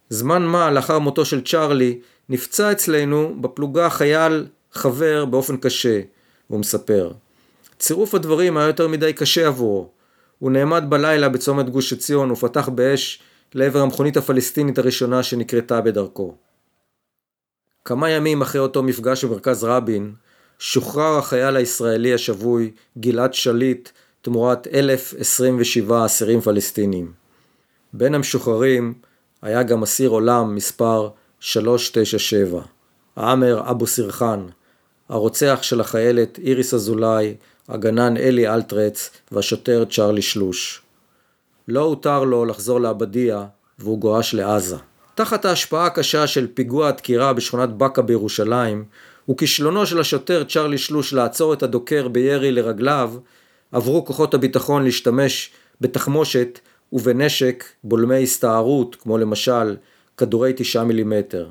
זמן 0.10 0.43
מה 0.43 0.71
לאחר 0.71 0.99
מותו 0.99 1.25
של 1.25 1.43
צ'רלי, 1.43 1.99
נפצע 2.30 2.71
אצלנו 2.71 3.36
בפלוגה 3.41 3.89
חייל 3.89 4.45
חבר 4.71 5.25
באופן 5.25 5.58
קשה, 5.58 6.01
הוא 6.47 6.60
מספר. 6.60 7.12
צירוף 7.80 8.15
הדברים 8.15 8.58
היה 8.58 8.67
יותר 8.67 8.88
מדי 8.88 9.13
קשה 9.13 9.47
עבורו. 9.47 9.89
הוא 10.39 10.51
נעמד 10.51 10.84
בלילה 10.89 11.30
בצומת 11.30 11.69
גוש 11.69 11.93
עציון 11.93 12.32
ופתח 12.32 12.69
באש 12.69 13.21
לעבר 13.54 13.82
המכונית 13.82 14.17
הפלסטינית 14.17 14.78
הראשונה 14.78 15.23
שנקרתה 15.23 15.82
בדרכו. 15.82 16.36
כמה 17.86 18.10
ימים 18.10 18.41
אחרי 18.41 18.62
אותו 18.62 18.84
מפגש 18.84 19.25
במרכז 19.25 19.63
רבין, 19.63 20.13
שוחרר 20.59 21.17
החייל 21.17 21.55
הישראלי 21.55 22.13
השבוי 22.13 22.71
גלעד 22.97 23.33
שליט 23.33 23.89
תמורת 24.21 24.67
1,027 24.73 26.05
אסירים 26.05 26.41
פלסטינים. 26.41 27.11
בין 27.93 28.15
המשוחררים 28.15 28.93
היה 29.41 29.63
גם 29.63 29.83
אסיר 29.83 30.09
עולם 30.09 30.55
מספר 30.55 31.09
397, 31.39 32.61
עאמר 33.15 33.71
אבו 33.71 33.87
סרחן, 33.87 34.45
הרוצח 35.09 35.59
של 35.61 35.81
החיילת 35.81 36.39
איריס 36.39 36.73
אזולאי, 36.73 37.35
הגנן 37.69 38.17
אלי 38.17 38.47
אלטרץ 38.47 39.09
והשוטר 39.31 39.85
צ'רלי 39.91 40.21
שלוש. 40.21 40.81
לא 41.67 41.81
הותר 41.81 42.23
לו 42.23 42.45
לחזור 42.45 42.81
לעבדיה 42.81 43.45
והוא 43.79 43.99
גורש 43.99 44.33
לעזה. 44.33 44.77
תחת 45.15 45.45
ההשפעה 45.45 45.85
הקשה 45.85 46.27
של 46.27 46.47
פיגוע 46.53 46.87
הדקירה 46.87 47.33
בשכונת 47.33 47.69
בקה 47.69 48.01
בירושלים 48.01 48.85
וכישלונו 49.29 49.85
של 49.85 49.99
השוטר 49.99 50.43
צ'רלי 50.43 50.77
שלוש 50.77 51.13
לעצור 51.13 51.53
את 51.53 51.63
הדוקר 51.63 52.07
בירי 52.07 52.51
לרגליו, 52.51 53.13
עברו 53.71 54.05
כוחות 54.05 54.33
הביטחון 54.33 54.83
להשתמש 54.83 55.51
בתחמושת 55.81 56.59
ובנשק 56.93 57.63
בולמי 57.83 58.23
הסתערות, 58.23 58.95
כמו 58.95 59.17
למשל 59.17 59.75
כדורי 60.17 60.53
תשעה 60.55 60.83
מילימטר. 60.83 61.49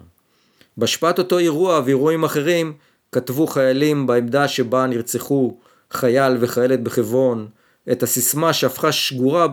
בהשפעת 0.77 1.19
אותו 1.19 1.39
אירוע 1.39 1.81
ואירועים 1.85 2.25
אחרים, 2.25 2.73
כתבו 3.13 3.47
חיילים 3.47 4.07
בעמדה 4.07 4.49
שבה 4.49 4.87
נרצחו 4.87 5.57
חייל 5.91 6.37
וחיילת 6.41 6.83
בחברון, 6.83 7.49
את 7.93 8.03
הסיסמה 8.03 8.53
שהפכה 8.53 8.93
שגורה 8.93 9.47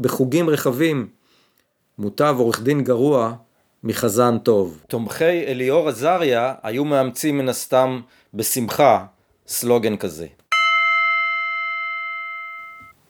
בחוגים 0.00 0.50
רחבים. 0.50 1.08
מוטב 1.98 2.34
עורך 2.38 2.62
דין 2.62 2.84
גרוע 2.84 3.34
מחזן 3.86 4.38
טוב. 4.38 4.80
תומכי 4.88 5.44
אליאור 5.46 5.88
עזריה 5.88 6.54
היו 6.62 6.84
מאמצים 6.84 7.38
מן 7.38 7.48
הסתם 7.48 8.00
בשמחה 8.34 9.06
סלוגן 9.46 9.96
כזה. 9.96 10.26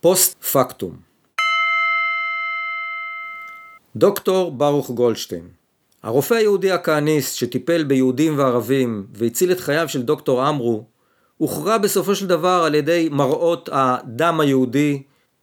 פוסט 0.00 0.44
פקטום 0.44 0.96
דוקטור 3.96 4.52
ברוך 4.52 4.90
גולדשטיין 4.90 5.48
הרופא 6.02 6.34
היהודי 6.34 6.70
הכהניסט 6.70 7.36
שטיפל 7.36 7.84
ביהודים 7.84 8.38
וערבים 8.38 9.06
והציל 9.12 9.52
את 9.52 9.60
חייו 9.60 9.88
של 9.88 10.02
דוקטור 10.02 10.42
עמרו 10.42 10.84
הוכרע 11.36 11.78
בסופו 11.78 12.14
של 12.14 12.26
דבר 12.26 12.62
על 12.66 12.74
ידי 12.74 13.08
מראות 13.12 13.68
הדם 13.72 14.40
היהודי 14.40 15.02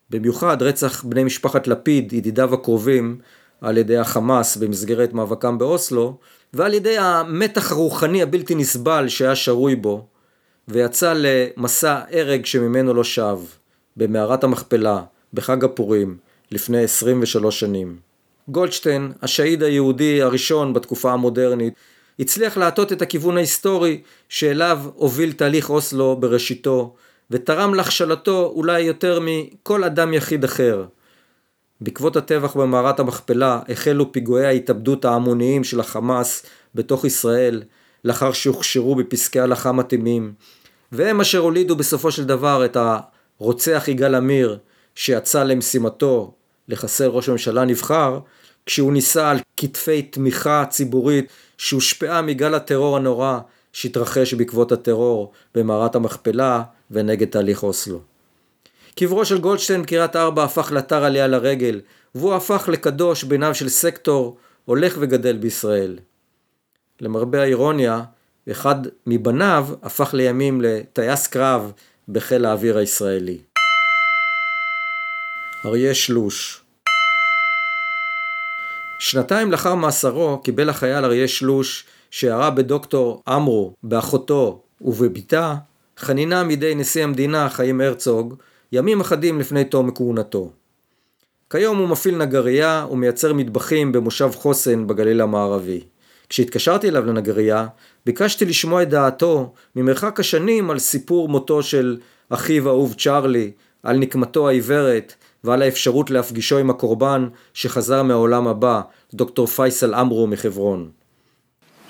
במיוחד 0.10 0.62
רצח 0.62 1.04
בני 1.04 1.24
משפחת 1.24 1.68
לפיד 1.68 2.14
ידידיו 2.14 2.54
הקרובים 2.54 3.20
על 3.62 3.78
ידי 3.78 3.98
החמאס 3.98 4.58
במסגרת 4.58 5.14
מאבקם 5.14 5.58
באוסלו 5.58 6.18
ועל 6.54 6.74
ידי 6.74 6.98
המתח 6.98 7.72
הרוחני 7.72 8.22
הבלתי 8.22 8.56
נסבל 8.56 9.08
שהיה 9.08 9.36
שרוי 9.36 9.76
בו 9.76 10.06
ויצא 10.68 11.14
למסע 11.18 12.00
הרג 12.12 12.46
שממנו 12.46 12.94
לא 12.94 13.04
שב 13.04 13.38
במערת 13.98 14.44
המכפלה 14.44 15.02
בחג 15.34 15.64
הפורים 15.64 16.18
לפני 16.52 16.84
23 16.84 17.60
שנים. 17.60 17.98
גולדשטיין, 18.48 19.12
השהיד 19.22 19.64
היהודי 19.64 20.22
הראשון 20.22 20.74
בתקופה 20.74 21.12
המודרנית, 21.12 21.74
הצליח 22.20 22.58
להטות 22.58 22.94
את 22.94 23.02
הכיוון 23.02 23.38
ההיסטורי 23.38 24.02
שאליו 24.30 24.80
הוביל 24.96 25.32
תהליך 25.32 25.70
אוסלו 25.70 26.16
בראשיתו 26.16 26.96
ותרם 27.32 27.74
להכשלתו 27.74 28.52
אולי 28.56 28.82
יותר 28.82 29.20
מכל 29.22 29.84
אדם 29.84 30.14
יחיד 30.14 30.44
אחר. 30.44 30.86
בעקבות 31.82 32.16
הטבח 32.16 32.58
במערת 32.58 33.00
המכפלה 33.00 33.60
החלו 33.70 34.12
פיגועי 34.12 34.46
ההתאבדות 34.46 35.06
ההמוניים 35.06 35.64
של 35.64 35.80
החמאס 35.80 36.46
בתוך 36.76 37.06
ישראל 37.06 37.64
לאחר 38.06 38.32
שהוכשרו 38.32 38.96
בפסקי 38.96 39.40
הלכה 39.40 39.72
מתאימים 39.72 40.34
והם 40.92 41.22
אשר 41.22 41.38
הולידו 41.38 41.76
בסופו 41.76 42.12
של 42.12 42.26
דבר 42.26 42.66
את 42.66 42.78
הרוצח 43.40 43.84
יגאל 43.88 44.16
עמיר 44.16 44.58
שיצא 44.96 45.44
למשימתו 45.44 46.34
לחסל 46.68 47.08
ראש 47.08 47.30
ממשלה 47.30 47.66
נבחר 47.66 48.20
כשהוא 48.66 48.94
ניסה 48.94 49.30
על 49.30 49.38
כתפי 49.58 50.02
תמיכה 50.02 50.66
ציבורית 50.70 51.26
שהושפעה 51.58 52.22
מגל 52.22 52.56
הטרור 52.56 52.98
הנורא 52.98 53.40
שהתרחש 53.74 54.34
בעקבות 54.34 54.72
הטרור 54.72 55.32
במערת 55.56 55.96
המכפלה 55.96 56.64
ונגד 56.92 57.28
תהליך 57.28 57.64
אוסלו. 57.64 58.11
קברו 58.96 59.26
של 59.26 59.40
גולדשטיין 59.40 59.82
בקריית 59.82 60.16
ארבע 60.16 60.44
הפך 60.44 60.72
לאתר 60.72 61.04
עלייה 61.04 61.28
לרגל, 61.28 61.82
והוא 62.16 62.34
הפך 62.34 62.70
לקדוש 62.72 63.24
בעיניו 63.24 63.56
של 63.56 63.70
סקטור 63.70 64.38
הולך 64.66 64.98
וגדל 65.00 65.38
בישראל. 65.38 66.00
למרבה 67.02 67.42
האירוניה, 67.42 68.04
אחד 68.52 68.76
מבניו 69.08 69.68
הפך 69.84 70.14
לימים 70.14 70.62
לטייס 70.62 71.28
קרב 71.28 71.72
בחיל 72.10 72.46
האוויר 72.46 72.78
הישראלי. 72.78 73.38
אריה 75.66 75.94
שלוש 75.94 76.62
שנתיים 79.02 79.52
לאחר 79.52 79.76
מאסרו 79.76 80.42
קיבל 80.44 80.70
החייל 80.70 81.06
אריה 81.06 81.28
שלוש, 81.28 81.86
שירה 82.12 82.50
בדוקטור 82.50 83.24
עמרו, 83.28 83.74
באחותו 83.84 84.62
ובבתה, 84.82 85.56
חנינה 85.98 86.44
מידי 86.44 86.76
נשיא 86.76 87.04
המדינה 87.04 87.50
חיים 87.50 87.82
הרצוג, 87.82 88.36
ימים 88.72 89.02
אחדים 89.02 89.40
לפני 89.40 89.66
תום 89.66 89.92
כהונתו. 89.96 90.50
כיום 91.50 91.78
הוא 91.78 91.90
מפעיל 91.90 92.18
נגרייה 92.18 92.86
ומייצר 92.92 93.34
מטבחים 93.34 93.92
במושב 93.92 94.32
חוסן 94.36 94.88
בגליל 94.88 95.22
המערבי. 95.22 95.82
כשהתקשרתי 96.30 96.90
אליו 96.90 97.06
לנגרייה, 97.06 97.68
ביקשתי 98.06 98.46
לשמוע 98.46 98.82
את 98.82 98.90
דעתו 98.90 99.54
ממרחק 99.76 100.20
השנים 100.20 100.72
על 100.72 100.80
סיפור 100.80 101.30
מותו 101.30 101.64
של 101.64 101.98
אחיו 102.30 102.68
האהוב 102.68 102.94
צ'ארלי, 102.94 103.52
על 103.84 103.98
נקמתו 103.98 104.48
העיוורת 104.48 105.14
ועל 105.44 105.62
האפשרות 105.62 106.10
להפגישו 106.10 106.58
עם 106.58 106.70
הקורבן 106.70 107.28
שחזר 107.54 108.04
מהעולם 108.04 108.48
הבא, 108.48 108.82
דוקטור 109.14 109.48
פייסל 109.48 109.94
עמרו 109.94 110.28
מחברון. 110.28 110.90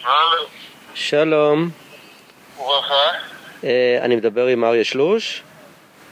הלו. 0.03 0.47
שלום. 0.93 1.69
וברכה. 2.59 2.93
אה, 3.63 3.99
אני 4.01 4.15
מדבר 4.15 4.47
עם 4.47 4.63
אריה 4.63 4.83
שלוש? 4.83 5.43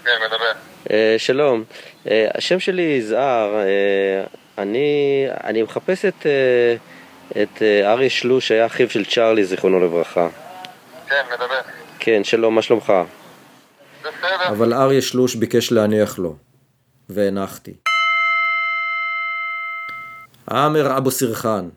כן, 0.03 0.12
מדבר. 0.25 0.51
אה, 0.91 1.15
שלום. 1.17 1.63
אה, 2.07 2.27
השם 2.35 2.59
שלי 2.59 2.81
יזהר. 2.81 3.55
אני, 4.57 5.25
אני 5.43 5.63
מחפש 5.63 6.05
את, 6.05 6.25
את 7.31 7.62
אריה 7.83 8.09
שלוש, 8.09 8.47
שהיה 8.47 8.65
אחיו 8.65 8.89
של 8.89 9.05
צ'ארלי, 9.05 9.45
זיכרונו 9.45 9.79
לברכה. 9.79 10.27
כן, 11.09 11.15
מדבר. 11.33 11.59
כן, 11.99 12.23
שלום, 12.23 12.55
מה 12.55 12.62
שלומך? 12.62 12.93
בסדר. 14.01 14.47
אבל 14.47 14.73
אריה 14.73 15.01
שלוש 15.01 15.35
ביקש 15.35 15.71
להניח 15.71 16.19
לו. 16.19 16.35
והנחתי. 17.09 17.73
עאמר 20.47 20.97
אבו 20.97 21.12
סרחן 21.12 21.69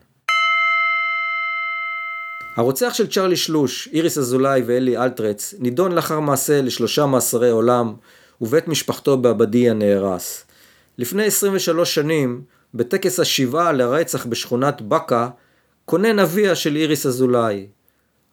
הרוצח 2.55 2.93
של 2.93 3.07
צ'רלי 3.07 3.35
שלוש, 3.35 3.89
איריס 3.93 4.17
אזולאי 4.17 4.61
ואלי 4.65 4.97
אלטרץ, 4.97 5.53
נידון 5.59 5.91
לאחר 5.91 6.19
מעשה 6.19 6.61
לשלושה 6.61 7.05
מאסרי 7.05 7.49
עולם, 7.49 7.93
ובית 8.41 8.67
משפחתו 8.67 9.17
בעבדיה 9.17 9.73
נהרס. 9.73 10.45
לפני 10.97 11.25
23 11.25 11.95
שנים, 11.95 12.41
בטקס 12.73 13.19
השבעה 13.19 13.71
לרצח 13.71 14.25
בשכונת 14.25 14.81
בקה, 14.81 15.29
כונן 15.85 16.19
אביה 16.19 16.55
של 16.55 16.75
איריס 16.75 17.05
אזולאי. 17.05 17.67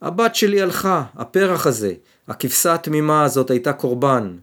הבת 0.03 0.35
שלי 0.35 0.63
הלכה, 0.63 1.05
הפרח 1.17 1.67
הזה, 1.67 1.93
הכבשה 2.29 2.75
התמימה 2.75 3.25
הזאת 3.25 3.51
הייתה 3.51 3.73
קורבן. 3.73 4.37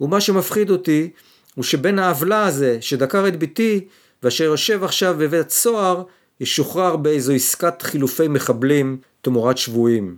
ומה 0.00 0.20
שמפחיד 0.20 0.70
אותי, 0.70 1.10
הוא 1.54 1.64
שבן 1.64 1.98
העוולה 1.98 2.46
הזה, 2.46 2.78
שדקר 2.80 3.28
את 3.28 3.38
בתי, 3.38 3.86
ואשר 4.22 4.44
יושב 4.44 4.84
עכשיו 4.84 5.14
בבית 5.18 5.50
סוהר, 5.50 6.02
ישוחרר 6.40 6.96
באיזו 6.96 7.32
עסקת 7.32 7.82
חילופי 7.82 8.28
מחבלים 8.28 9.00
תמורת 9.20 9.58
שבויים. 9.58 10.16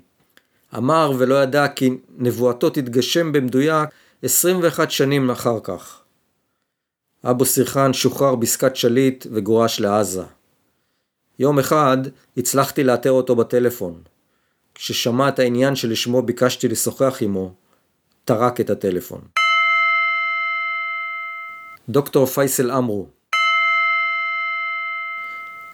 אמר 0.77 1.13
ולא 1.19 1.43
ידע 1.43 1.69
כי 1.69 1.91
נבואתו 2.19 2.71
תתגשם 2.71 3.33
במדויק 3.33 3.89
21 4.23 4.91
שנים 4.91 5.31
אחר 5.31 5.59
כך. 5.63 6.01
אבו 7.25 7.45
סרחן 7.45 7.93
שוחרר 7.93 8.35
בעסקת 8.35 8.77
שליט 8.77 9.27
וגורש 9.33 9.81
לעזה. 9.81 10.23
יום 11.39 11.59
אחד 11.59 11.99
הצלחתי 12.37 12.85
לאתר 12.85 13.11
אותו 13.11 13.37
בטלפון. 13.37 14.03
כששמע 14.75 15.29
את 15.29 15.39
העניין 15.39 15.77
שלשמו 15.77 16.23
ביקשתי 16.23 16.69
לשוחח 16.69 17.17
עמו, 17.21 17.55
טרק 18.25 18.61
את 18.61 18.71
הטלפון. 18.71 19.21
דוקטור 21.89 22.27
פייסל 22.27 22.71
עמרו 22.71 23.09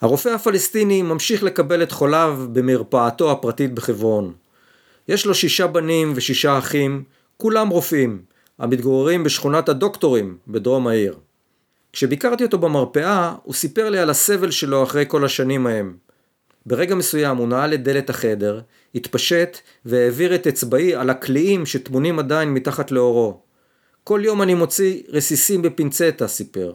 הרופא 0.03 0.29
הפלסטיני 0.29 1.03
ממשיך 1.03 1.43
לקבל 1.43 1.83
את 1.83 1.93
חוליו 1.93 2.41
במרפאתו 2.53 3.33
הפרטית 3.33 3.75
בחברון. 3.75 4.33
יש 5.09 5.27
לו 5.27 5.35
שישה 5.35 5.67
בנים 5.67 6.13
ושישה 6.17 6.59
אחים, 6.59 7.05
כולם 7.37 7.69
רופאים, 7.69 8.23
המתגוררים 8.59 9.25
בשכונת 9.25 9.69
הדוקטורים 9.69 10.37
בדרום 10.49 10.87
העיר. 10.87 11.17
כשביקרתי 11.93 12.45
אותו 12.45 12.59
במרפאה, 12.59 13.35
הוא 13.43 13.55
סיפר 13.55 13.91
לי 13.91 13.99
על 13.99 14.11
הסבל 14.11 14.51
שלו 14.51 14.83
אחרי 14.83 15.05
כל 15.09 15.25
השנים 15.25 15.67
ההם. 15.67 15.97
ברגע 16.67 16.95
מסוים 16.95 17.37
הוא 17.37 17.49
נעל 17.49 17.75
את 17.75 17.83
דלת 17.83 18.11
החדר, 18.11 18.61
התפשט 18.95 19.59
והעביר 19.85 20.35
את 20.35 20.47
אצבעי 20.47 20.95
על 20.95 21.11
הקליעים 21.11 21.67
שטמונים 21.67 22.19
עדיין 22.19 22.55
מתחת 22.55 22.91
לאורו. 22.91 23.41
כל 24.05 24.21
יום 24.25 24.43
אני 24.43 24.55
מוציא 24.55 25.03
רסיסים 25.09 25.63
בפינצטה, 25.63 26.29
סיפר. 26.29 26.73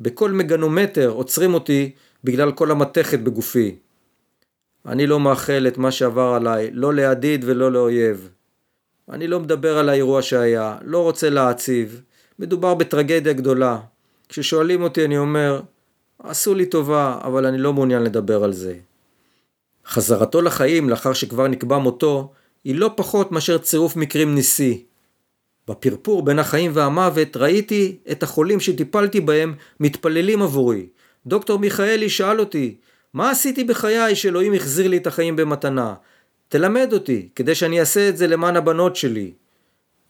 בכל 0.00 0.32
מגנומטר 0.32 1.08
עוצרים 1.08 1.54
אותי 1.54 1.90
בגלל 2.26 2.52
כל 2.52 2.70
המתכת 2.70 3.18
בגופי. 3.18 3.76
אני 4.86 5.06
לא 5.06 5.20
מאחל 5.20 5.64
את 5.68 5.78
מה 5.78 5.90
שעבר 5.90 6.34
עליי, 6.34 6.70
לא 6.72 6.94
לידיד 6.94 7.44
ולא 7.46 7.72
לאויב. 7.72 8.28
אני 9.10 9.26
לא 9.26 9.40
מדבר 9.40 9.78
על 9.78 9.88
האירוע 9.88 10.22
שהיה, 10.22 10.78
לא 10.84 11.02
רוצה 11.02 11.30
להעציב. 11.30 12.02
מדובר 12.38 12.74
בטרגדיה 12.74 13.32
גדולה. 13.32 13.78
כששואלים 14.28 14.82
אותי 14.82 15.04
אני 15.04 15.18
אומר, 15.18 15.60
עשו 16.18 16.54
לי 16.54 16.66
טובה, 16.66 17.18
אבל 17.24 17.46
אני 17.46 17.58
לא 17.58 17.72
מעוניין 17.72 18.02
לדבר 18.02 18.44
על 18.44 18.52
זה. 18.52 18.74
חזרתו 19.86 20.42
לחיים 20.42 20.88
לאחר 20.88 21.12
שכבר 21.12 21.48
נקבע 21.48 21.78
מותו, 21.78 22.32
היא 22.64 22.74
לא 22.74 22.90
פחות 22.96 23.32
מאשר 23.32 23.58
צירוף 23.58 23.96
מקרים 23.96 24.34
ניסי. 24.34 24.84
בפרפור 25.68 26.24
בין 26.24 26.38
החיים 26.38 26.70
והמוות 26.74 27.36
ראיתי 27.36 27.96
את 28.10 28.22
החולים 28.22 28.60
שטיפלתי 28.60 29.20
בהם 29.20 29.54
מתפללים 29.80 30.42
עבורי. 30.42 30.86
דוקטור 31.26 31.58
מיכאלי 31.58 32.08
שאל 32.08 32.40
אותי, 32.40 32.76
מה 33.14 33.30
עשיתי 33.30 33.64
בחיי 33.64 34.16
שאלוהים 34.16 34.54
החזיר 34.54 34.88
לי 34.88 34.96
את 34.96 35.06
החיים 35.06 35.36
במתנה? 35.36 35.94
תלמד 36.48 36.92
אותי, 36.92 37.28
כדי 37.34 37.54
שאני 37.54 37.80
אעשה 37.80 38.08
את 38.08 38.16
זה 38.16 38.26
למען 38.26 38.56
הבנות 38.56 38.96
שלי. 38.96 39.32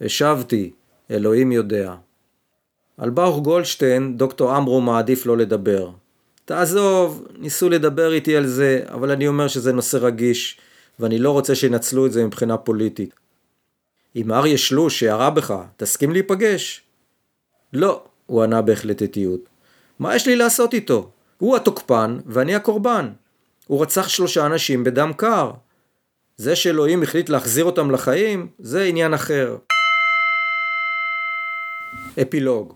השבתי, 0.01 0.71
אלוהים 1.11 1.53
יודע. 1.53 1.95
על 2.99 3.11
ברוך 3.11 3.43
גולדשטיין 3.43 4.17
דוקטור 4.17 4.57
אמרו 4.57 4.81
מעדיף 4.81 5.27
לא 5.27 5.37
לדבר. 5.37 5.91
תעזוב, 6.45 7.27
ניסו 7.39 7.69
לדבר 7.69 8.13
איתי 8.13 8.37
על 8.37 8.47
זה, 8.47 8.81
אבל 8.89 9.11
אני 9.11 9.29
אומר 9.29 9.49
שזה 9.49 9.73
נושא 9.73 9.97
רגיש, 9.97 10.59
ואני 11.01 11.19
לא 11.19 11.31
רוצה 11.31 11.55
שינצלו 11.55 12.07
את 12.07 12.13
זה 12.13 12.27
מבחינה 12.27 12.57
פוליטית. 12.57 13.15
אם 14.17 14.33
אריה 14.33 14.59
שלוש 14.59 14.99
שירה 14.99 15.31
בך, 15.31 15.55
תסכים 15.77 16.13
להיפגש? 16.13 16.83
לא, 17.73 18.03
הוא 18.27 18.43
ענה 18.43 18.63
בהחלטתיות. 18.63 19.41
מה 19.99 20.17
יש 20.17 20.27
לי 20.27 20.37
לעשות 20.37 20.75
איתו? 20.75 21.11
הוא 21.39 21.57
התוקפן 21.57 22.19
ואני 22.27 22.55
הקורבן. 22.55 23.11
הוא 23.67 23.83
רצח 23.83 24.09
שלושה 24.09 24.47
אנשים 24.47 24.85
בדם 24.85 25.13
קר. 25.17 25.51
זה 26.37 26.57
שאלוהים 26.57 27.03
החליט 27.03 27.29
להחזיר 27.29 27.65
אותם 27.65 27.91
לחיים, 27.91 28.49
זה 28.59 28.85
עניין 28.85 29.15
אחר. 29.15 29.57
אפילוג 32.23 32.75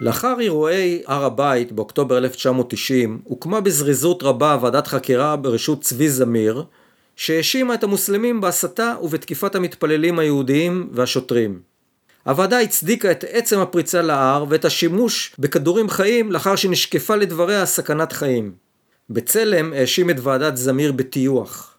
לאחר 0.00 0.40
אירועי 0.40 1.02
הר 1.06 1.24
הבית 1.24 1.72
באוקטובר 1.72 2.18
1990 2.18 3.20
הוקמה 3.24 3.60
בזריזות 3.60 4.22
רבה 4.22 4.58
ועדת 4.60 4.86
חקירה 4.86 5.36
בראשות 5.36 5.80
צבי 5.80 6.08
זמיר 6.08 6.64
שהאשימה 7.16 7.74
את 7.74 7.84
המוסלמים 7.84 8.40
בהסתה 8.40 8.94
ובתקיפת 9.02 9.54
המתפללים 9.54 10.18
היהודיים 10.18 10.88
והשוטרים. 10.92 11.60
הוועדה 12.26 12.60
הצדיקה 12.60 13.10
את 13.10 13.24
עצם 13.28 13.58
הפריצה 13.58 14.02
להר 14.02 14.44
ואת 14.48 14.64
השימוש 14.64 15.34
בכדורים 15.38 15.88
חיים 15.88 16.32
לאחר 16.32 16.56
שנשקפה 16.56 17.16
לדבריה 17.16 17.66
סכנת 17.66 18.12
חיים. 18.12 18.52
בצלם 19.10 19.72
האשים 19.72 20.10
את 20.10 20.16
ועדת 20.22 20.56
זמיר 20.56 20.92
בטיוח. 20.92 21.78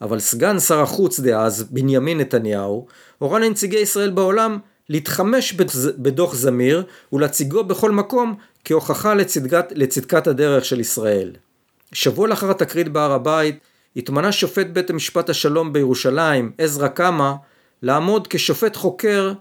אבל 0.00 0.18
סגן 0.18 0.60
שר 0.60 0.80
החוץ 0.80 1.20
דאז, 1.20 1.62
בנימין 1.62 2.18
נתניהו, 2.18 2.86
הורה 3.18 3.38
לנציגי 3.38 3.78
ישראל 3.78 4.10
בעולם 4.10 4.58
להתחמש 4.88 5.52
בדוח 5.98 6.34
זמיר 6.34 6.84
ולהציגו 7.12 7.64
בכל 7.64 7.90
מקום 7.90 8.34
כהוכחה 8.64 9.14
לצדקת, 9.14 9.72
לצדקת 9.74 10.26
הדרך 10.26 10.64
של 10.64 10.80
ישראל. 10.80 11.30
שבוע 11.92 12.28
לאחר 12.28 12.50
התקרית 12.50 12.88
בהר 12.88 13.12
הבית 13.12 13.58
התמנה 13.96 14.32
שופט 14.32 14.66
בית 14.66 14.90
המשפט 14.90 15.30
השלום 15.30 15.72
בירושלים, 15.72 16.52
עזרא 16.58 16.88
קמא, 16.88 17.32
לעמוד 17.82 18.26
כשופט 18.26 18.76
חוקר 18.76 19.32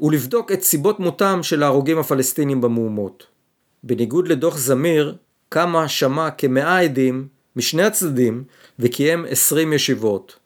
ולבדוק 0.00 0.52
את 0.52 0.62
סיבות 0.62 1.00
מותם 1.00 1.42
של 1.42 1.62
ההרוגים 1.62 1.98
הפלסטינים 1.98 2.60
במהומות. 2.60 3.26
בניגוד 3.82 4.28
לדוח 4.28 4.58
זמיר, 4.58 5.16
קמא 5.48 5.88
שמע 5.88 6.30
כמאה 6.30 6.80
עדים 6.80 7.28
משני 7.56 7.82
הצדדים 7.82 8.44
וקיים 8.78 9.24
עשרים 9.28 9.72
ישיבות. 9.72 10.36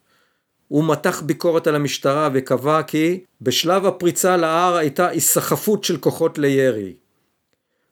הוא 0.67 0.83
מתח 0.87 1.21
ביקורת 1.21 1.67
על 1.67 1.75
המשטרה 1.75 2.29
וקבע 2.33 2.83
כי 2.83 3.19
בשלב 3.41 3.85
הפריצה 3.85 4.37
להר 4.37 4.75
הייתה 4.75 5.07
היסחפות 5.07 5.83
של 5.83 5.97
כוחות 5.97 6.37
לירי. 6.37 6.93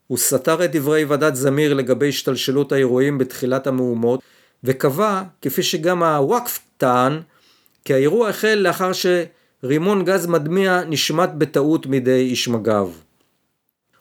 הוא 0.07 0.17
סתר 0.17 0.65
את 0.65 0.71
דברי 0.71 1.05
ועדת 1.05 1.35
זמיר 1.35 1.73
לגבי 1.73 2.09
השתלשלות 2.09 2.71
האירועים 2.71 3.17
בתחילת 3.17 3.67
המהומות 3.67 4.19
וקבע, 4.63 5.23
כפי 5.41 5.63
שגם 5.63 6.03
הוואקף 6.03 6.59
טען, 6.77 7.21
כי 7.85 7.93
האירוע 7.93 8.29
החל 8.29 8.55
לאחר 8.55 8.93
שרימון 9.61 10.05
גז 10.05 10.27
מדמיע 10.27 10.81
נשמט 10.87 11.29
בטעות 11.37 11.85
מידי 11.85 12.19
איש 12.19 12.47
מג"ב. 12.47 12.87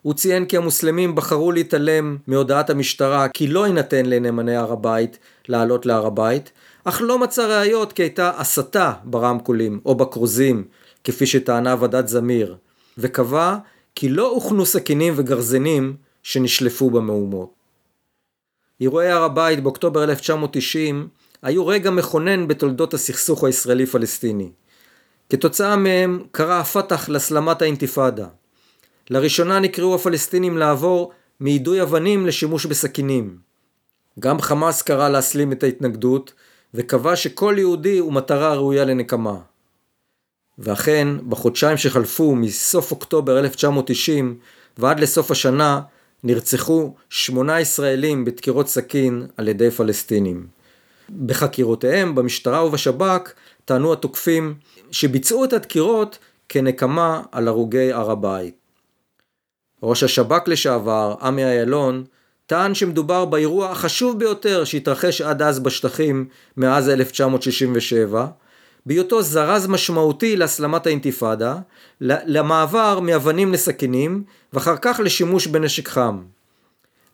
הוא 0.02 0.14
ציין 0.14 0.44
כי 0.44 0.56
המוסלמים 0.56 1.14
בחרו 1.14 1.52
להתעלם 1.52 2.16
מהודעת 2.26 2.70
המשטרה 2.70 3.28
כי 3.28 3.46
לא 3.46 3.66
יינתן 3.66 4.06
לנאמני 4.06 4.56
הר 4.56 4.72
הבית 4.72 5.18
לעלות 5.48 5.86
להר 5.86 6.06
הבית, 6.06 6.52
אך 6.84 7.02
לא 7.02 7.18
מצא 7.18 7.46
ראיות 7.46 7.92
כי 7.92 8.02
הייתה 8.02 8.32
הסתה 8.36 8.92
ברמקולים 9.04 9.80
או 9.84 9.94
בכרוזים, 9.94 10.64
כפי 11.04 11.26
שטענה 11.26 11.76
ועדת 11.80 12.08
זמיר, 12.08 12.56
וקבע 12.98 13.56
כי 13.94 14.08
לא 14.08 14.30
הוכנו 14.30 14.66
סכינים 14.66 15.12
וגרזנים 15.16 15.96
שנשלפו 16.22 16.90
במהומות. 16.90 17.50
אירועי 18.80 19.10
הר 19.10 19.22
הבית 19.22 19.62
באוקטובר 19.62 20.04
1990 20.04 21.08
היו 21.42 21.66
רגע 21.66 21.90
מכונן 21.90 22.48
בתולדות 22.48 22.94
הסכסוך 22.94 23.44
הישראלי-פלסטיני. 23.44 24.50
כתוצאה 25.30 25.76
מהם 25.76 26.22
קרא 26.30 26.60
הפת"ח 26.60 27.08
להסלמת 27.08 27.62
האינתיפאדה. 27.62 28.26
לראשונה 29.10 29.58
נקראו 29.58 29.94
הפלסטינים 29.94 30.58
לעבור 30.58 31.12
מיידוי 31.40 31.82
אבנים 31.82 32.26
לשימוש 32.26 32.66
בסכינים. 32.66 33.38
גם 34.20 34.40
חמאס 34.40 34.82
קרא 34.82 35.08
להסלים 35.08 35.52
את 35.52 35.62
ההתנגדות 35.62 36.32
וקבע 36.74 37.16
שכל 37.16 37.54
יהודי 37.58 37.98
הוא 37.98 38.12
מטרה 38.12 38.54
ראויה 38.54 38.84
לנקמה. 38.84 39.36
ואכן, 40.58 41.08
בחודשיים 41.28 41.76
שחלפו 41.76 42.34
מסוף 42.34 42.90
אוקטובר 42.90 43.38
1990 43.38 44.38
ועד 44.78 45.00
לסוף 45.00 45.30
השנה, 45.30 45.80
נרצחו 46.24 46.94
שמונה 47.10 47.60
ישראלים 47.60 48.24
בדקירות 48.24 48.68
סכין 48.68 49.26
על 49.36 49.48
ידי 49.48 49.70
פלסטינים. 49.70 50.46
בחקירותיהם 51.26 52.14
במשטרה 52.14 52.64
ובשב"כ 52.64 53.32
טענו 53.64 53.92
התוקפים 53.92 54.54
שביצעו 54.96 55.44
את 55.44 55.52
הדקירות 55.52 56.18
כנקמה 56.48 57.22
על 57.32 57.48
הרוגי 57.48 57.92
הר 57.92 58.10
הבית. 58.10 58.54
ראש 59.82 60.02
השב"כ 60.02 60.48
לשעבר, 60.48 61.14
עמי 61.22 61.44
אילון, 61.44 62.04
טען 62.46 62.74
שמדובר 62.74 63.24
באירוע 63.24 63.70
החשוב 63.70 64.18
ביותר 64.18 64.64
שהתרחש 64.64 65.20
עד 65.20 65.42
אז 65.42 65.58
בשטחים 65.58 66.28
מאז 66.56 66.88
1967, 66.88 68.26
בהיותו 68.86 69.22
זרז 69.22 69.66
משמעותי 69.66 70.36
להסלמת 70.36 70.86
האינתיפאדה, 70.86 71.56
למעבר 72.00 73.00
מאבנים 73.00 73.52
לסכינים, 73.52 74.24
ואחר 74.52 74.76
כך 74.76 75.00
לשימוש 75.04 75.46
בנשק 75.46 75.88
חם. 75.88 76.22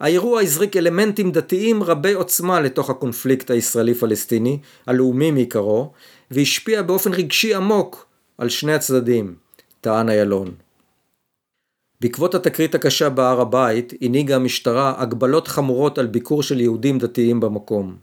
האירוע 0.01 0.41
הזריק 0.41 0.77
אלמנטים 0.77 1.33
דתיים 1.33 1.83
רבי 1.83 2.13
עוצמה 2.13 2.61
לתוך 2.61 2.91
הקונפליקט 2.91 3.51
הישראלי-פלסטיני, 3.51 4.59
הלאומי 4.87 5.31
מעיקרו, 5.31 5.93
והשפיע 6.33 6.83
באופן 6.83 7.13
רגשי 7.15 7.55
עמוק 7.55 8.07
על 8.39 8.49
שני 8.49 8.73
הצדדים, 8.75 9.35
טען 9.81 10.09
איילון. 10.09 10.55
בעקבות 12.01 12.35
התקרית 12.35 12.75
הקשה 12.75 13.09
בהר 13.09 13.41
הבית, 13.41 13.93
הנהיגה 14.01 14.37
המשטרה 14.37 14.95
הגבלות 14.99 15.49
חמורות 15.49 15.99
על 15.99 16.07
ביקור 16.07 16.43
של 16.43 16.61
יהודים 16.61 16.99
דתיים 16.99 17.41
במקום. 17.41 17.97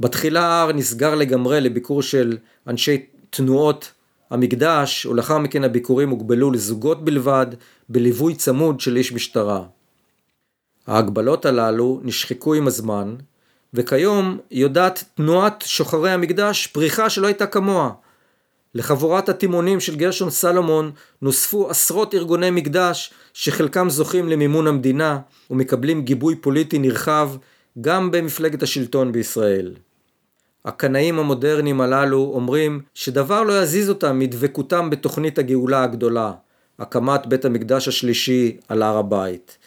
בתחילה 0.00 0.40
ההר 0.46 0.72
נסגר 0.72 1.14
לגמרי 1.14 1.60
לביקור 1.60 2.02
של 2.02 2.36
אנשי 2.66 3.06
תנועות 3.30 3.92
המקדש, 4.30 5.06
ולאחר 5.06 5.38
מכן 5.38 5.64
הביקורים 5.64 6.10
הוגבלו 6.10 6.50
לזוגות 6.50 7.04
בלבד, 7.04 7.46
בליווי 7.88 8.34
צמוד 8.34 8.80
של 8.80 8.96
איש 8.96 9.12
משטרה. 9.12 9.62
ההגבלות 10.86 11.46
הללו 11.46 12.00
נשחקו 12.02 12.54
עם 12.54 12.66
הזמן, 12.66 13.16
וכיום 13.74 14.38
יודעת 14.50 15.04
תנועת 15.14 15.64
שוחרי 15.66 16.10
המקדש 16.10 16.66
פריחה 16.66 17.10
שלא 17.10 17.26
הייתה 17.26 17.46
כמוה. 17.46 17.90
לחבורת 18.74 19.28
התימונים 19.28 19.80
של 19.80 19.96
גרשון 19.96 20.30
סלומון 20.30 20.90
נוספו 21.22 21.70
עשרות 21.70 22.14
ארגוני 22.14 22.50
מקדש 22.50 23.12
שחלקם 23.32 23.90
זוכים 23.90 24.28
למימון 24.28 24.66
המדינה 24.66 25.18
ומקבלים 25.50 26.02
גיבוי 26.02 26.36
פוליטי 26.36 26.78
נרחב 26.78 27.30
גם 27.80 28.10
במפלגת 28.10 28.62
השלטון 28.62 29.12
בישראל. 29.12 29.74
הקנאים 30.64 31.18
המודרניים 31.18 31.80
הללו 31.80 32.30
אומרים 32.34 32.80
שדבר 32.94 33.42
לא 33.42 33.62
יזיז 33.62 33.88
אותם 33.88 34.18
מדבקותם 34.18 34.90
בתוכנית 34.90 35.38
הגאולה 35.38 35.82
הגדולה, 35.82 36.32
הקמת 36.78 37.26
בית 37.26 37.44
המקדש 37.44 37.88
השלישי 37.88 38.56
על 38.68 38.82
הר 38.82 38.96
הבית. 38.96 39.58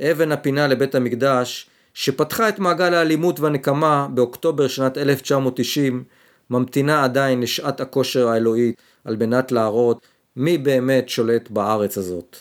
אבן 0.00 0.32
הפינה 0.32 0.66
לבית 0.66 0.94
המקדש 0.94 1.70
שפתחה 1.94 2.48
את 2.48 2.58
מעגל 2.58 2.94
האלימות 2.94 3.40
והנקמה 3.40 4.08
באוקטובר 4.14 4.68
שנת 4.68 4.98
1990, 4.98 6.04
ממתינה 6.50 7.04
עדיין 7.04 7.40
לשעת 7.40 7.80
הכושר 7.80 8.28
האלוהית 8.28 8.82
על 9.04 9.16
מנת 9.16 9.52
להראות 9.52 10.06
מי 10.36 10.58
באמת 10.58 11.08
שולט 11.08 11.50
בארץ 11.50 11.98
הזאת. 11.98 12.36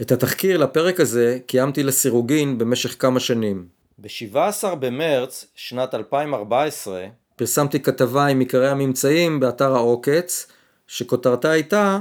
את 0.00 0.12
התחקיר 0.12 0.58
לפרק 0.58 1.00
הזה 1.00 1.38
קיימתי 1.46 1.82
לסירוגין 1.82 2.58
במשך 2.58 2.96
כמה 2.98 3.20
שנים. 3.20 3.66
ב-17 3.98 4.74
במרץ 4.74 5.46
שנת 5.54 5.94
2014 5.94 7.06
פרסמתי 7.36 7.80
כתבה 7.80 8.26
עם 8.26 8.40
עיקרי 8.40 8.68
הממצאים 8.68 9.40
באתר 9.40 9.74
העוקץ, 9.74 10.46
שכותרתה 10.86 11.50
הייתה 11.50 11.98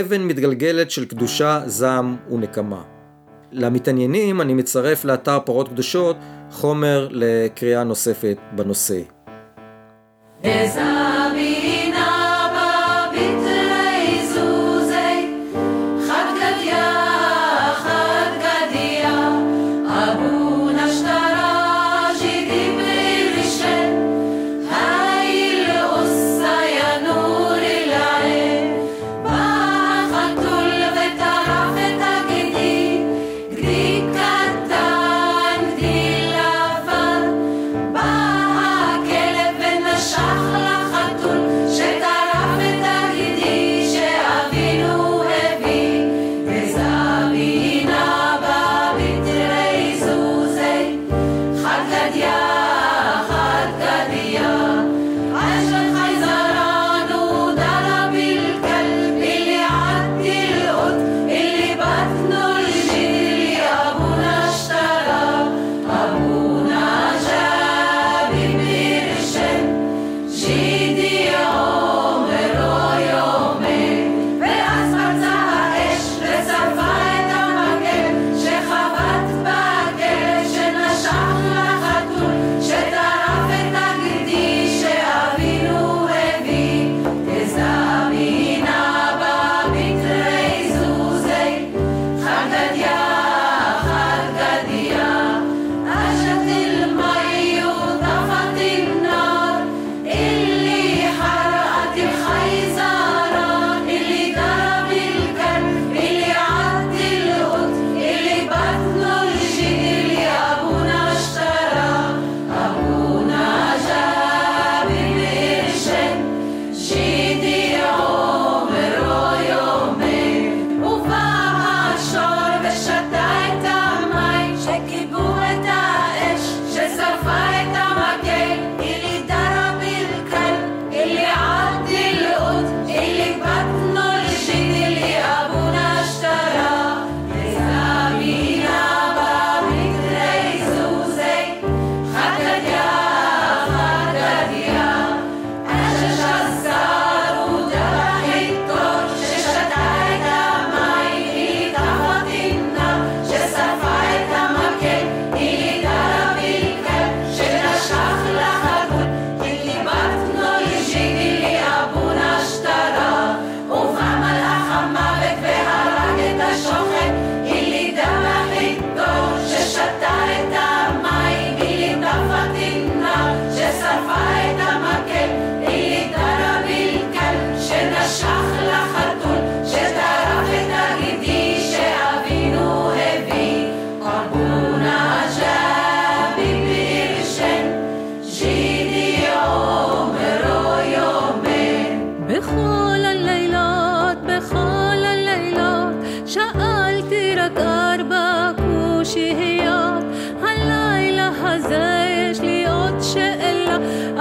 אבן 0.00 0.22
מתגלגלת 0.22 0.90
של 0.90 1.04
קדושה, 1.04 1.62
זעם 1.66 2.16
ונקמה. 2.30 3.01
למתעניינים 3.52 4.40
אני 4.40 4.54
מצרף 4.54 5.04
לאתר 5.04 5.38
פרות 5.44 5.68
קדושות 5.68 6.16
חומר 6.50 7.08
לקריאה 7.10 7.84
נוספת 7.84 8.36
בנושא. 8.52 9.00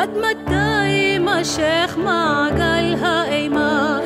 עד 0.01 0.09
מתי 0.17 0.87
יימשך 0.87 1.97
מעגל 1.97 2.95
האימה? 3.01 3.99